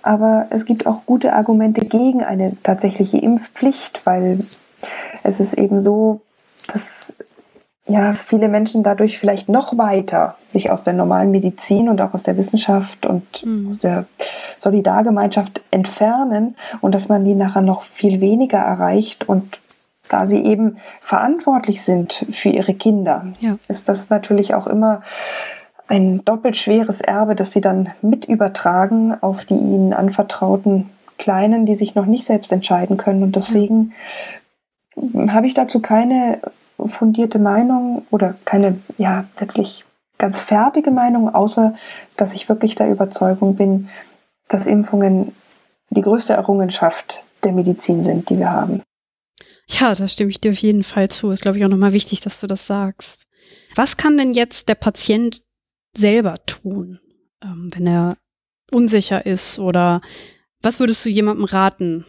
[0.03, 4.41] aber es gibt auch gute Argumente gegen eine tatsächliche Impfpflicht, weil
[5.23, 6.21] es ist eben so,
[6.73, 7.13] dass
[7.87, 12.23] ja, viele Menschen dadurch vielleicht noch weiter sich aus der normalen Medizin und auch aus
[12.23, 13.69] der Wissenschaft und mhm.
[13.69, 14.07] aus der
[14.59, 19.59] Solidargemeinschaft entfernen und dass man die nachher noch viel weniger erreicht und
[20.09, 23.57] da sie eben verantwortlich sind für ihre Kinder, ja.
[23.69, 25.03] ist das natürlich auch immer
[25.89, 31.75] ein doppelt schweres Erbe, das sie dann mit übertragen auf die ihnen anvertrauten Kleinen, die
[31.75, 33.23] sich noch nicht selbst entscheiden können.
[33.23, 33.93] Und deswegen
[35.29, 36.41] habe ich dazu keine
[36.85, 39.85] fundierte Meinung oder keine, ja, letztlich
[40.19, 41.75] ganz fertige Meinung, außer
[42.17, 43.89] dass ich wirklich der Überzeugung bin,
[44.49, 45.33] dass Impfungen
[45.91, 48.83] die größte Errungenschaft der Medizin sind, die wir haben.
[49.69, 51.31] Ja, da stimme ich dir auf jeden Fall zu.
[51.31, 53.27] Ist, glaube ich, auch nochmal wichtig, dass du das sagst.
[53.75, 55.43] Was kann denn jetzt der Patient
[55.97, 57.01] selber tun,
[57.43, 58.17] ähm, wenn er
[58.73, 60.01] unsicher ist oder
[60.63, 62.05] was würdest du jemandem raten,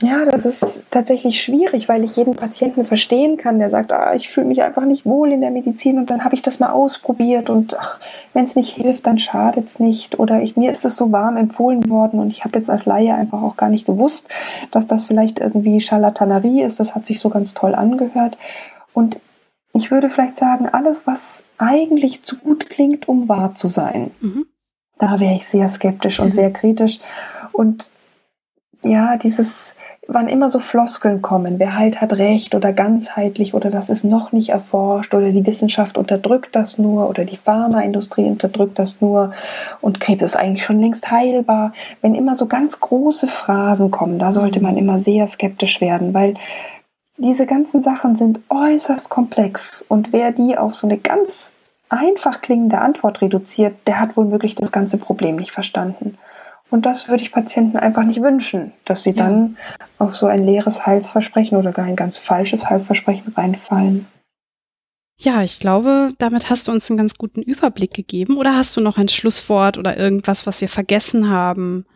[0.00, 4.28] ja, das ist tatsächlich schwierig, weil ich jeden Patienten verstehen kann, der sagt, ah, ich
[4.28, 7.48] fühle mich einfach nicht wohl in der Medizin und dann habe ich das mal ausprobiert
[7.48, 7.74] und
[8.34, 11.38] wenn es nicht hilft, dann schadet es nicht oder ich, mir ist es so warm
[11.38, 14.28] empfohlen worden und ich habe jetzt als Laie einfach auch gar nicht gewusst,
[14.70, 16.78] dass das vielleicht irgendwie Scharlatanerie ist.
[16.78, 18.36] Das hat sich so ganz toll angehört
[18.92, 19.18] und
[19.76, 24.46] ich würde vielleicht sagen, alles, was eigentlich zu gut klingt, um wahr zu sein, mhm.
[24.98, 27.00] da wäre ich sehr skeptisch und sehr kritisch
[27.52, 27.90] und
[28.84, 29.74] ja, dieses
[30.08, 34.32] wann immer so Floskeln kommen, wer halt hat recht oder ganzheitlich oder das ist noch
[34.32, 39.32] nicht erforscht oder die Wissenschaft unterdrückt das nur oder die Pharmaindustrie unterdrückt das nur
[39.80, 41.72] und Krebs ist eigentlich schon längst heilbar.
[42.02, 46.34] Wenn immer so ganz große Phrasen kommen, da sollte man immer sehr skeptisch werden, weil
[47.18, 51.52] diese ganzen Sachen sind äußerst komplex und wer die auf so eine ganz
[51.88, 56.18] einfach klingende Antwort reduziert, der hat wohl wirklich das ganze Problem nicht verstanden.
[56.68, 59.24] Und das würde ich Patienten einfach nicht wünschen, dass sie ja.
[59.24, 59.56] dann
[59.98, 64.06] auf so ein leeres Heilsversprechen oder gar ein ganz falsches Heilsversprechen reinfallen.
[65.18, 68.36] Ja, ich glaube, damit hast du uns einen ganz guten Überblick gegeben.
[68.36, 71.86] Oder hast du noch ein Schlusswort oder irgendwas, was wir vergessen haben?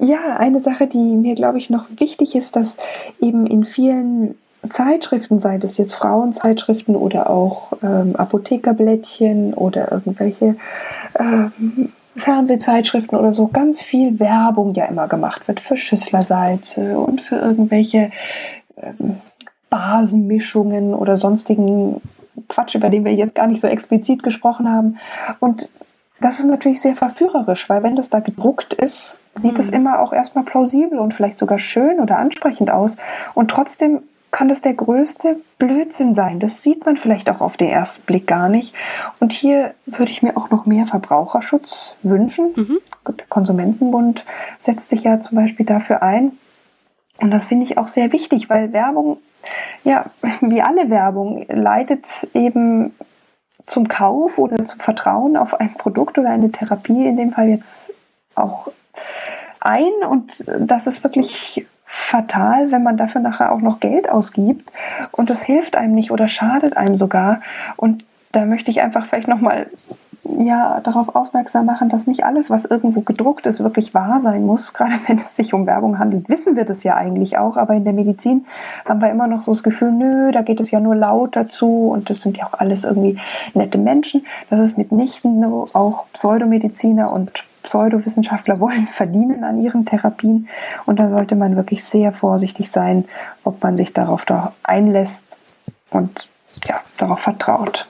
[0.00, 2.76] Ja, eine Sache, die mir, glaube ich, noch wichtig ist, dass
[3.20, 4.36] eben in vielen
[4.68, 10.56] Zeitschriften, sei das jetzt Frauenzeitschriften oder auch ähm, Apothekerblättchen oder irgendwelche
[11.18, 17.36] ähm, Fernsehzeitschriften oder so ganz viel Werbung ja immer gemacht wird für Schüsslersalze und für
[17.36, 18.10] irgendwelche
[18.80, 19.16] ähm,
[19.70, 22.00] Basenmischungen oder sonstigen
[22.48, 24.98] Quatsch, über den wir jetzt gar nicht so explizit gesprochen haben.
[25.40, 25.68] Und
[26.20, 29.78] das ist natürlich sehr verführerisch, weil wenn das da gedruckt ist, sieht es mhm.
[29.78, 32.96] immer auch erstmal plausibel und vielleicht sogar schön oder ansprechend aus.
[33.34, 36.40] Und trotzdem kann das der größte Blödsinn sein.
[36.40, 38.74] Das sieht man vielleicht auch auf den ersten Blick gar nicht.
[39.20, 42.52] Und hier würde ich mir auch noch mehr Verbraucherschutz wünschen.
[42.54, 42.78] Mhm.
[43.06, 44.24] Der Konsumentenbund
[44.60, 46.32] setzt sich ja zum Beispiel dafür ein.
[47.18, 49.18] Und das finde ich auch sehr wichtig, weil Werbung,
[49.84, 50.04] ja,
[50.40, 52.94] wie alle Werbung, leitet eben
[53.66, 57.92] zum Kauf oder zum Vertrauen auf ein Produkt oder eine Therapie, in dem Fall jetzt
[58.34, 58.68] auch
[59.60, 59.92] ein.
[60.08, 64.68] Und das ist wirklich fatal, wenn man dafür nachher auch noch Geld ausgibt
[65.12, 67.40] und das hilft einem nicht oder schadet einem sogar.
[67.76, 69.68] Und da möchte ich einfach vielleicht nochmal
[70.38, 74.72] ja, darauf aufmerksam machen, dass nicht alles, was irgendwo gedruckt ist, wirklich wahr sein muss.
[74.74, 77.56] Gerade wenn es sich um Werbung handelt, wissen wir das ja eigentlich auch.
[77.56, 78.46] Aber in der Medizin
[78.84, 81.88] haben wir immer noch so das Gefühl, nö, da geht es ja nur laut dazu
[81.88, 83.18] und das sind ja auch alles irgendwie
[83.54, 84.24] nette Menschen.
[84.50, 85.66] Das ist mitnichten so.
[85.72, 90.48] Auch Pseudomediziner und Pseudowissenschaftler wollen verdienen an ihren Therapien.
[90.84, 93.04] Und da sollte man wirklich sehr vorsichtig sein,
[93.44, 95.26] ob man sich darauf da einlässt
[95.90, 96.28] und
[96.66, 97.88] ja, darauf vertraut.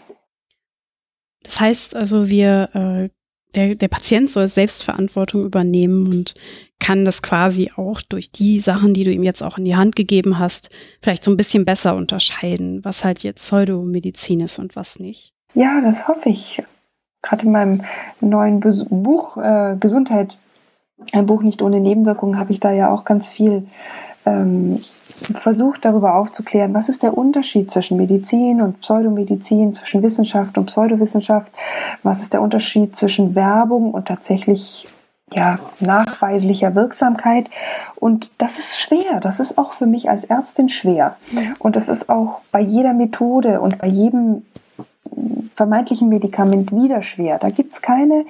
[1.46, 3.08] Das heißt also, wir, äh,
[3.54, 6.34] der, der Patient soll Selbstverantwortung übernehmen und
[6.80, 9.96] kann das quasi auch durch die Sachen, die du ihm jetzt auch in die Hand
[9.96, 10.70] gegeben hast,
[11.00, 15.32] vielleicht so ein bisschen besser unterscheiden, was halt jetzt Pseudomedizin ist und was nicht.
[15.54, 16.62] Ja, das hoffe ich
[17.22, 17.82] gerade in meinem
[18.20, 20.38] neuen Buch äh, Gesundheit,
[21.12, 23.66] ein Buch nicht ohne Nebenwirkungen, habe ich da ja auch ganz viel
[24.26, 24.78] ähm,
[25.32, 31.50] versucht darüber aufzuklären, was ist der Unterschied zwischen Medizin und Pseudomedizin, zwischen Wissenschaft und Pseudowissenschaft,
[32.02, 34.84] was ist der Unterschied zwischen Werbung und tatsächlich
[35.32, 37.48] ja, nachweislicher Wirksamkeit.
[37.96, 39.20] Und das ist schwer.
[39.20, 41.16] Das ist auch für mich als Ärztin schwer.
[41.58, 44.42] Und das ist auch bei jeder Methode und bei jedem
[45.54, 47.38] vermeintlichen Medikament wieder schwer.
[47.38, 48.24] Da gibt es keine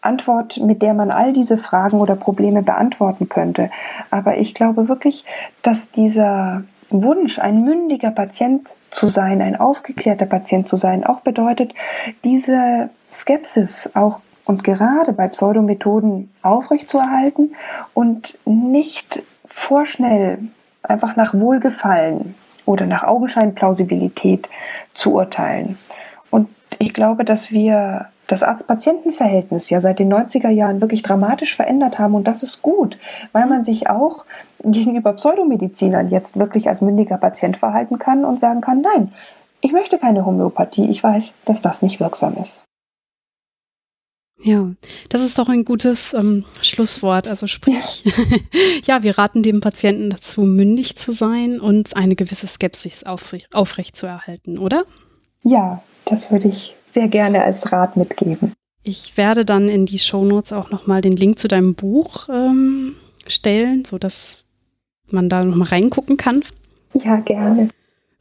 [0.00, 3.70] Antwort, mit der man all diese Fragen oder Probleme beantworten könnte.
[4.10, 5.24] Aber ich glaube wirklich,
[5.62, 11.74] dass dieser Wunsch, ein mündiger Patient zu sein, ein aufgeklärter Patient zu sein, auch bedeutet,
[12.24, 17.54] diese Skepsis auch und gerade bei Pseudomethoden aufrechtzuerhalten
[17.92, 20.38] und nicht vorschnell
[20.82, 22.34] einfach nach Wohlgefallen
[22.64, 24.48] oder nach Augenscheinplausibilität
[24.94, 25.76] zu urteilen.
[26.30, 31.98] Und ich glaube, dass wir das Arzt-Patienten-Verhältnis ja seit den 90er Jahren wirklich dramatisch verändert
[31.98, 32.14] haben.
[32.14, 32.98] Und das ist gut,
[33.32, 34.24] weil man sich auch
[34.62, 39.12] gegenüber Pseudomedizinern jetzt wirklich als mündiger Patient verhalten kann und sagen kann, nein,
[39.60, 40.88] ich möchte keine Homöopathie.
[40.88, 42.64] Ich weiß, dass das nicht wirksam ist.
[44.40, 44.70] Ja,
[45.08, 47.26] das ist doch ein gutes ähm, Schlusswort.
[47.26, 48.12] Also sprich, ja.
[48.98, 49.02] ja.
[49.02, 53.96] wir raten dem Patienten dazu, mündig zu sein und eine gewisse Skepsis auf sich, aufrecht
[53.96, 54.84] zu erhalten, oder?
[55.42, 58.52] Ja, das würde ich sehr gerne als Rat mitgeben.
[58.82, 62.94] Ich werde dann in die Shownotes auch nochmal den Link zu deinem Buch ähm,
[63.26, 64.44] stellen, sodass
[65.10, 66.42] man da nochmal reingucken kann.
[66.94, 67.68] Ja, gerne.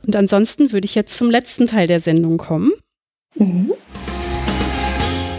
[0.05, 2.72] Und ansonsten würde ich jetzt zum letzten Teil der Sendung kommen.
[3.36, 3.72] Mhm.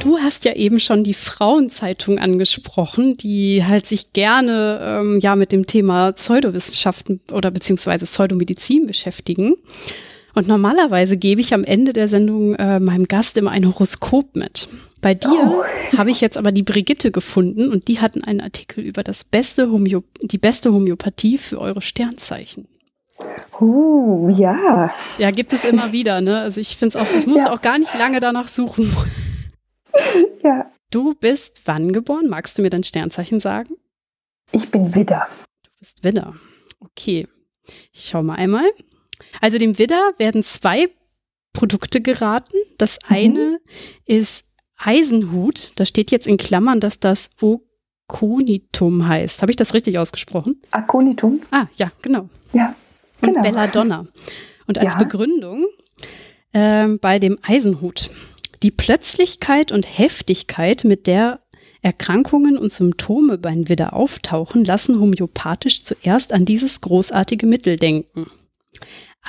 [0.03, 5.53] Du hast ja eben schon die Frauenzeitung angesprochen, die halt sich gerne ähm, ja mit
[5.53, 9.57] dem Thema Pseudowissenschaften oder beziehungsweise Pseudomedizin beschäftigen.
[10.39, 14.68] Und normalerweise gebe ich am Ende der Sendung äh, meinem Gast immer ein Horoskop mit.
[15.01, 15.64] Bei dir oh.
[15.99, 19.72] habe ich jetzt aber die Brigitte gefunden und die hatten einen Artikel über das beste
[19.72, 22.68] Homö die beste Homöopathie für eure Sternzeichen.
[23.61, 24.95] Uh, ja.
[25.18, 26.39] Ja, gibt es immer wieder, ne?
[26.39, 27.53] Also ich finde es auch, ich musste ja.
[27.53, 28.95] auch gar nicht lange danach suchen.
[30.45, 30.70] ja.
[30.93, 32.28] Du bist wann geboren?
[32.28, 33.74] Magst du mir dein Sternzeichen sagen?
[34.53, 35.26] Ich bin Widder.
[35.64, 36.36] Du bist Widder.
[36.78, 37.26] Okay.
[37.93, 38.70] Ich schau mal einmal.
[39.41, 40.89] Also dem Widder werden zwei
[41.53, 42.57] Produkte geraten.
[42.79, 43.16] Das mhm.
[43.16, 43.61] eine
[44.07, 45.72] ist Eisenhut.
[45.76, 47.31] Da steht jetzt in Klammern, dass das
[48.09, 49.43] Aconitum heißt.
[49.43, 50.61] Habe ich das richtig ausgesprochen?
[50.70, 51.41] Aconitum?
[51.51, 52.29] Ah, ja, genau.
[52.53, 52.74] Ja,
[53.20, 53.37] genau.
[53.37, 54.07] Und Belladonna.
[54.66, 54.99] Und als ja.
[54.99, 55.66] Begründung
[56.53, 58.11] äh, bei dem Eisenhut.
[58.62, 61.41] Die Plötzlichkeit und Heftigkeit, mit der
[61.81, 68.26] Erkrankungen und Symptome beim Widder auftauchen, lassen homöopathisch zuerst an dieses großartige Mittel denken.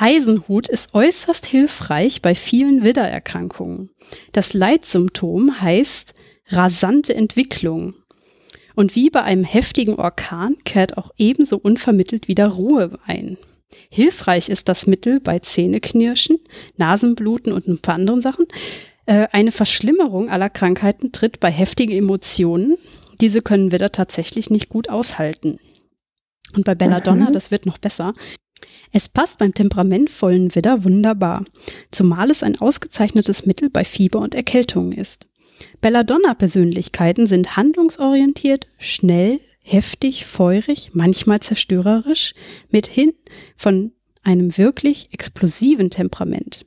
[0.02, 3.90] Eisenhut ist äußerst hilfreich bei vielen Widdererkrankungen.
[4.32, 6.14] Das Leitsymptom heißt
[6.48, 7.96] rasante Entwicklung.
[8.76, 13.38] Und wie bei einem heftigen Orkan kehrt auch ebenso unvermittelt wieder Ruhe ein.
[13.90, 16.40] Hilfreich ist das Mittel bei Zähneknirschen,
[16.78, 18.46] Nasenbluten und ein paar anderen Sachen.
[19.06, 22.78] Äh, eine Verschlimmerung aller Krankheiten tritt bei heftigen Emotionen.
[23.20, 25.60] Diese können Widder tatsächlich nicht gut aushalten.
[26.56, 27.34] Und bei Belladonna, mhm.
[27.34, 28.14] das wird noch besser,
[28.92, 31.46] es passt beim temperamentvollen Widder wunderbar,
[31.92, 35.28] zumal es ein ausgezeichnetes Mittel bei Fieber und Erkältungen ist.
[35.82, 42.34] Belladonna-Persönlichkeiten sind handlungsorientiert, schnell, heftig, feurig, manchmal zerstörerisch,
[42.70, 43.14] mithin
[43.56, 43.92] von
[44.24, 46.66] einem wirklich explosiven Temperament.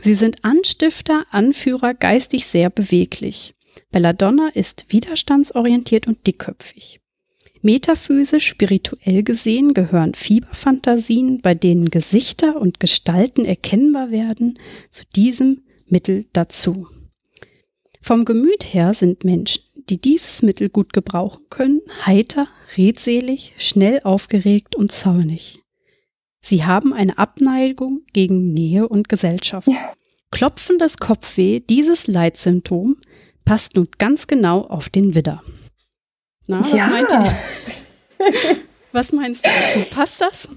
[0.00, 3.54] Sie sind Anstifter, Anführer, geistig sehr beweglich.
[3.90, 7.00] Belladonna ist widerstandsorientiert und dickköpfig.
[7.62, 14.58] Metaphysisch, spirituell gesehen gehören Fieberfantasien, bei denen Gesichter und Gestalten erkennbar werden,
[14.90, 16.86] zu diesem Mittel dazu.
[18.00, 22.46] Vom Gemüt her sind Menschen, die dieses Mittel gut gebrauchen können, heiter,
[22.76, 25.60] redselig, schnell aufgeregt und zornig.
[26.40, 29.68] Sie haben eine Abneigung gegen Nähe und Gesellschaft.
[29.68, 29.92] Ja.
[30.30, 32.96] Klopfendes Kopfweh, dieses Leitsymptom,
[33.44, 35.42] passt nun ganz genau auf den Widder.
[36.48, 36.86] Na, was, ja.
[36.88, 37.36] meint ihr?
[38.92, 39.80] was meinst du dazu?
[39.90, 40.48] Passt das?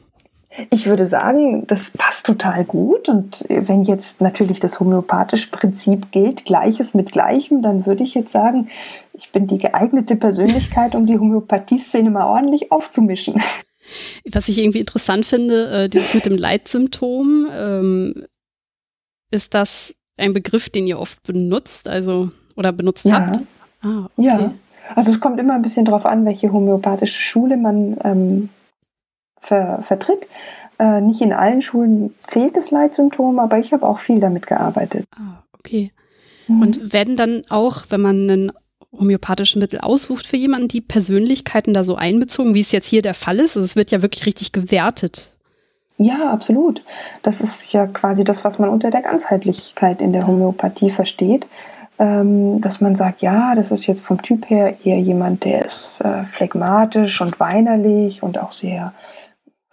[0.70, 3.08] Ich würde sagen, das passt total gut.
[3.08, 8.32] Und wenn jetzt natürlich das homöopathische Prinzip gilt, Gleiches mit Gleichem, dann würde ich jetzt
[8.32, 8.70] sagen,
[9.14, 13.42] ich bin die geeignete Persönlichkeit, um die Homöopathie-Szene mal ordentlich aufzumischen.
[14.32, 18.26] Was ich irgendwie interessant finde, äh, dieses mit dem Leitsymptom, ähm,
[19.30, 23.28] ist das ein Begriff, den ihr oft benutzt, also oder benutzt ja.
[23.28, 23.40] habt?
[23.82, 24.28] Ah, okay.
[24.28, 24.54] Ja.
[24.96, 28.50] Also es kommt immer ein bisschen darauf an, welche homöopathische Schule man ähm,
[29.40, 30.28] ver vertritt.
[30.80, 35.06] Äh, nicht in allen Schulen zählt das Leitsymptom, aber ich habe auch viel damit gearbeitet.
[35.16, 35.92] Ah, okay.
[36.48, 36.62] Mhm.
[36.62, 38.52] Und werden dann auch, wenn man ein
[38.92, 43.14] homöopathische Mittel aussucht für jemanden, die Persönlichkeiten da so einbezogen, wie es jetzt hier der
[43.14, 43.56] Fall ist?
[43.56, 45.34] Also es wird ja wirklich richtig gewertet.
[45.98, 46.84] Ja, absolut.
[47.22, 51.46] Das ist ja quasi das, was man unter der Ganzheitlichkeit in der Homöopathie versteht
[52.02, 56.24] dass man sagt, ja, das ist jetzt vom Typ her eher jemand, der ist äh,
[56.24, 58.94] phlegmatisch und weinerlich und auch sehr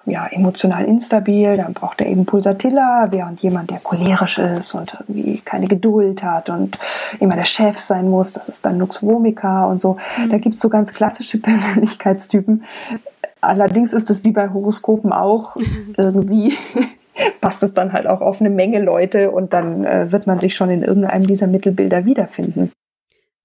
[0.04, 5.38] ja, emotional instabil, dann braucht er eben Pulsatilla, während jemand, der cholerisch ist und irgendwie
[5.38, 6.78] keine Geduld hat und
[7.20, 9.96] immer der Chef sein muss, das ist dann Nux vomica und so.
[10.16, 10.30] Mhm.
[10.30, 12.64] Da gibt es so ganz klassische Persönlichkeitstypen.
[13.40, 15.56] Allerdings ist es wie bei Horoskopen auch
[15.96, 16.56] irgendwie
[17.40, 20.54] passt es dann halt auch auf eine Menge Leute und dann äh, wird man sich
[20.54, 22.72] schon in irgendeinem dieser Mittelbilder wiederfinden.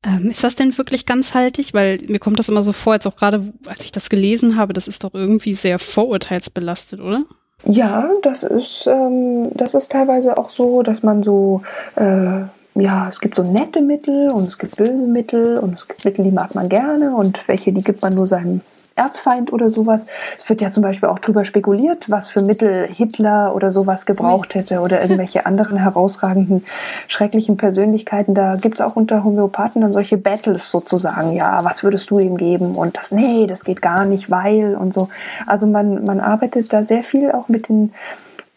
[0.06, 1.74] Ähm, ist das denn wirklich ganzhaltig?
[1.74, 4.74] Weil mir kommt das immer so vor, jetzt auch gerade, als ich das gelesen habe,
[4.74, 7.24] das ist doch irgendwie sehr vorurteilsbelastet, oder?
[7.66, 11.62] Ja, das ist, ähm, das ist teilweise auch so, dass man so,
[11.96, 12.42] äh,
[12.76, 16.26] ja, es gibt so nette Mittel und es gibt böse Mittel und es gibt Mittel,
[16.26, 18.62] die mag man gerne und welche, die gibt man nur seinem
[18.96, 20.06] Erzfeind oder sowas.
[20.38, 24.54] Es wird ja zum Beispiel auch darüber spekuliert, was für Mittel Hitler oder sowas gebraucht
[24.54, 26.64] hätte oder irgendwelche anderen herausragenden,
[27.08, 28.36] schrecklichen Persönlichkeiten.
[28.36, 31.34] Da gibt es auch unter Homöopathen dann solche Battles sozusagen.
[31.34, 32.76] Ja, was würdest du ihm geben?
[32.76, 35.10] Und das, nee, das geht gar nicht, weil und so.
[35.48, 37.94] Also man, man arbeitet da sehr viel auch mit den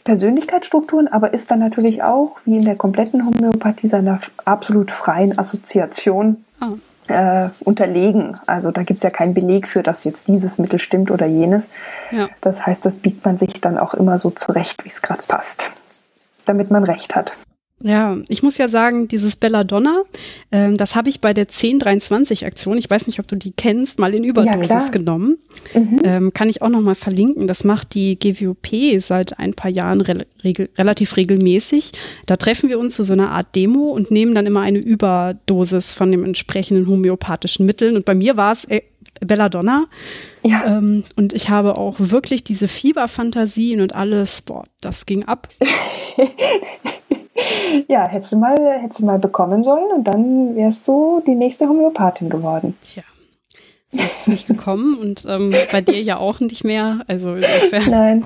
[0.05, 6.45] Persönlichkeitsstrukturen, aber ist dann natürlich auch, wie in der kompletten Homöopathie, seiner absolut freien Assoziation
[6.61, 6.77] oh
[7.09, 8.39] äh, unterlegen.
[8.47, 11.71] Also da gibt es ja keinen Beleg für, dass jetzt dieses Mittel stimmt oder jenes.
[12.11, 12.29] Ja.
[12.41, 15.71] Das heißt, das biegt man sich dann auch immer so zurecht, wie es gerade passt,
[16.47, 17.37] damit man recht hat.
[17.83, 20.01] Ja, ich muss ja sagen, dieses Belladonna,
[20.51, 24.15] ähm, das habe ich bei der 1023-Aktion, ich weiß nicht, ob du die kennst, mal
[24.15, 25.37] in Überdosis ja, genommen.
[25.75, 26.01] Mhm.
[26.03, 27.47] Ähm, kann ich auch noch mal verlinken.
[27.47, 31.93] Das macht die GWOP seit ein paar Jahren re regel relativ regelmäßig.
[32.25, 35.93] Da treffen wir uns zu so einer Art Demo und nehmen dann immer eine Überdosis
[35.93, 37.97] von dem entsprechenden homöopathischen Mitteln.
[37.97, 38.81] Und bei mir war es äh,
[39.21, 39.85] Belladonna.
[40.43, 40.79] Ja.
[40.79, 45.49] Ähm, und ich habe auch wirklich diese Fieberfantasien und alles, boah, das ging ab.
[47.89, 51.69] ja, hättest du, mal, hättest du mal bekommen sollen und dann wärst du die nächste
[51.69, 52.77] Homöopathin geworden.
[52.81, 53.03] Tja.
[53.93, 57.01] So ist es nicht gekommen und ähm, bei dir ja auch nicht mehr.
[57.07, 57.91] Also insofern.
[57.91, 58.25] Nein.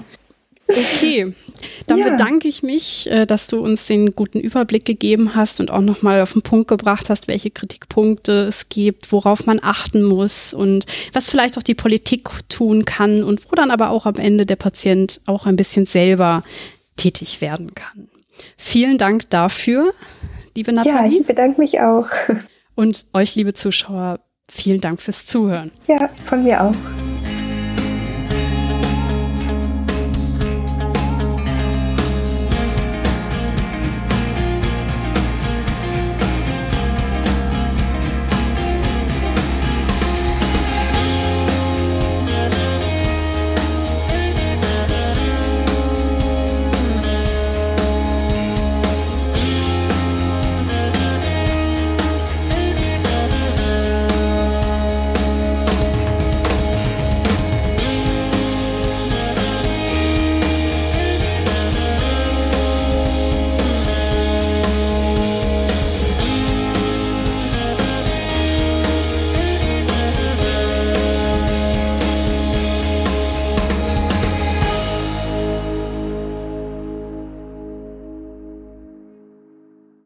[0.68, 1.34] Okay,
[1.86, 2.10] dann ja.
[2.10, 6.22] bedanke ich mich, äh, dass du uns den guten Überblick gegeben hast und auch nochmal
[6.22, 11.28] auf den Punkt gebracht hast, welche Kritikpunkte es gibt, worauf man achten muss und was
[11.28, 15.20] vielleicht auch die Politik tun kann und wo dann aber auch am Ende der Patient
[15.26, 16.42] auch ein bisschen selber
[16.96, 18.09] tätig werden kann.
[18.56, 19.90] Vielen Dank dafür,
[20.56, 21.14] liebe Nathalie.
[21.14, 22.06] Ja, ich bedanke mich auch.
[22.74, 25.70] Und euch, liebe Zuschauer, vielen Dank fürs Zuhören.
[25.86, 26.74] Ja, von mir auch.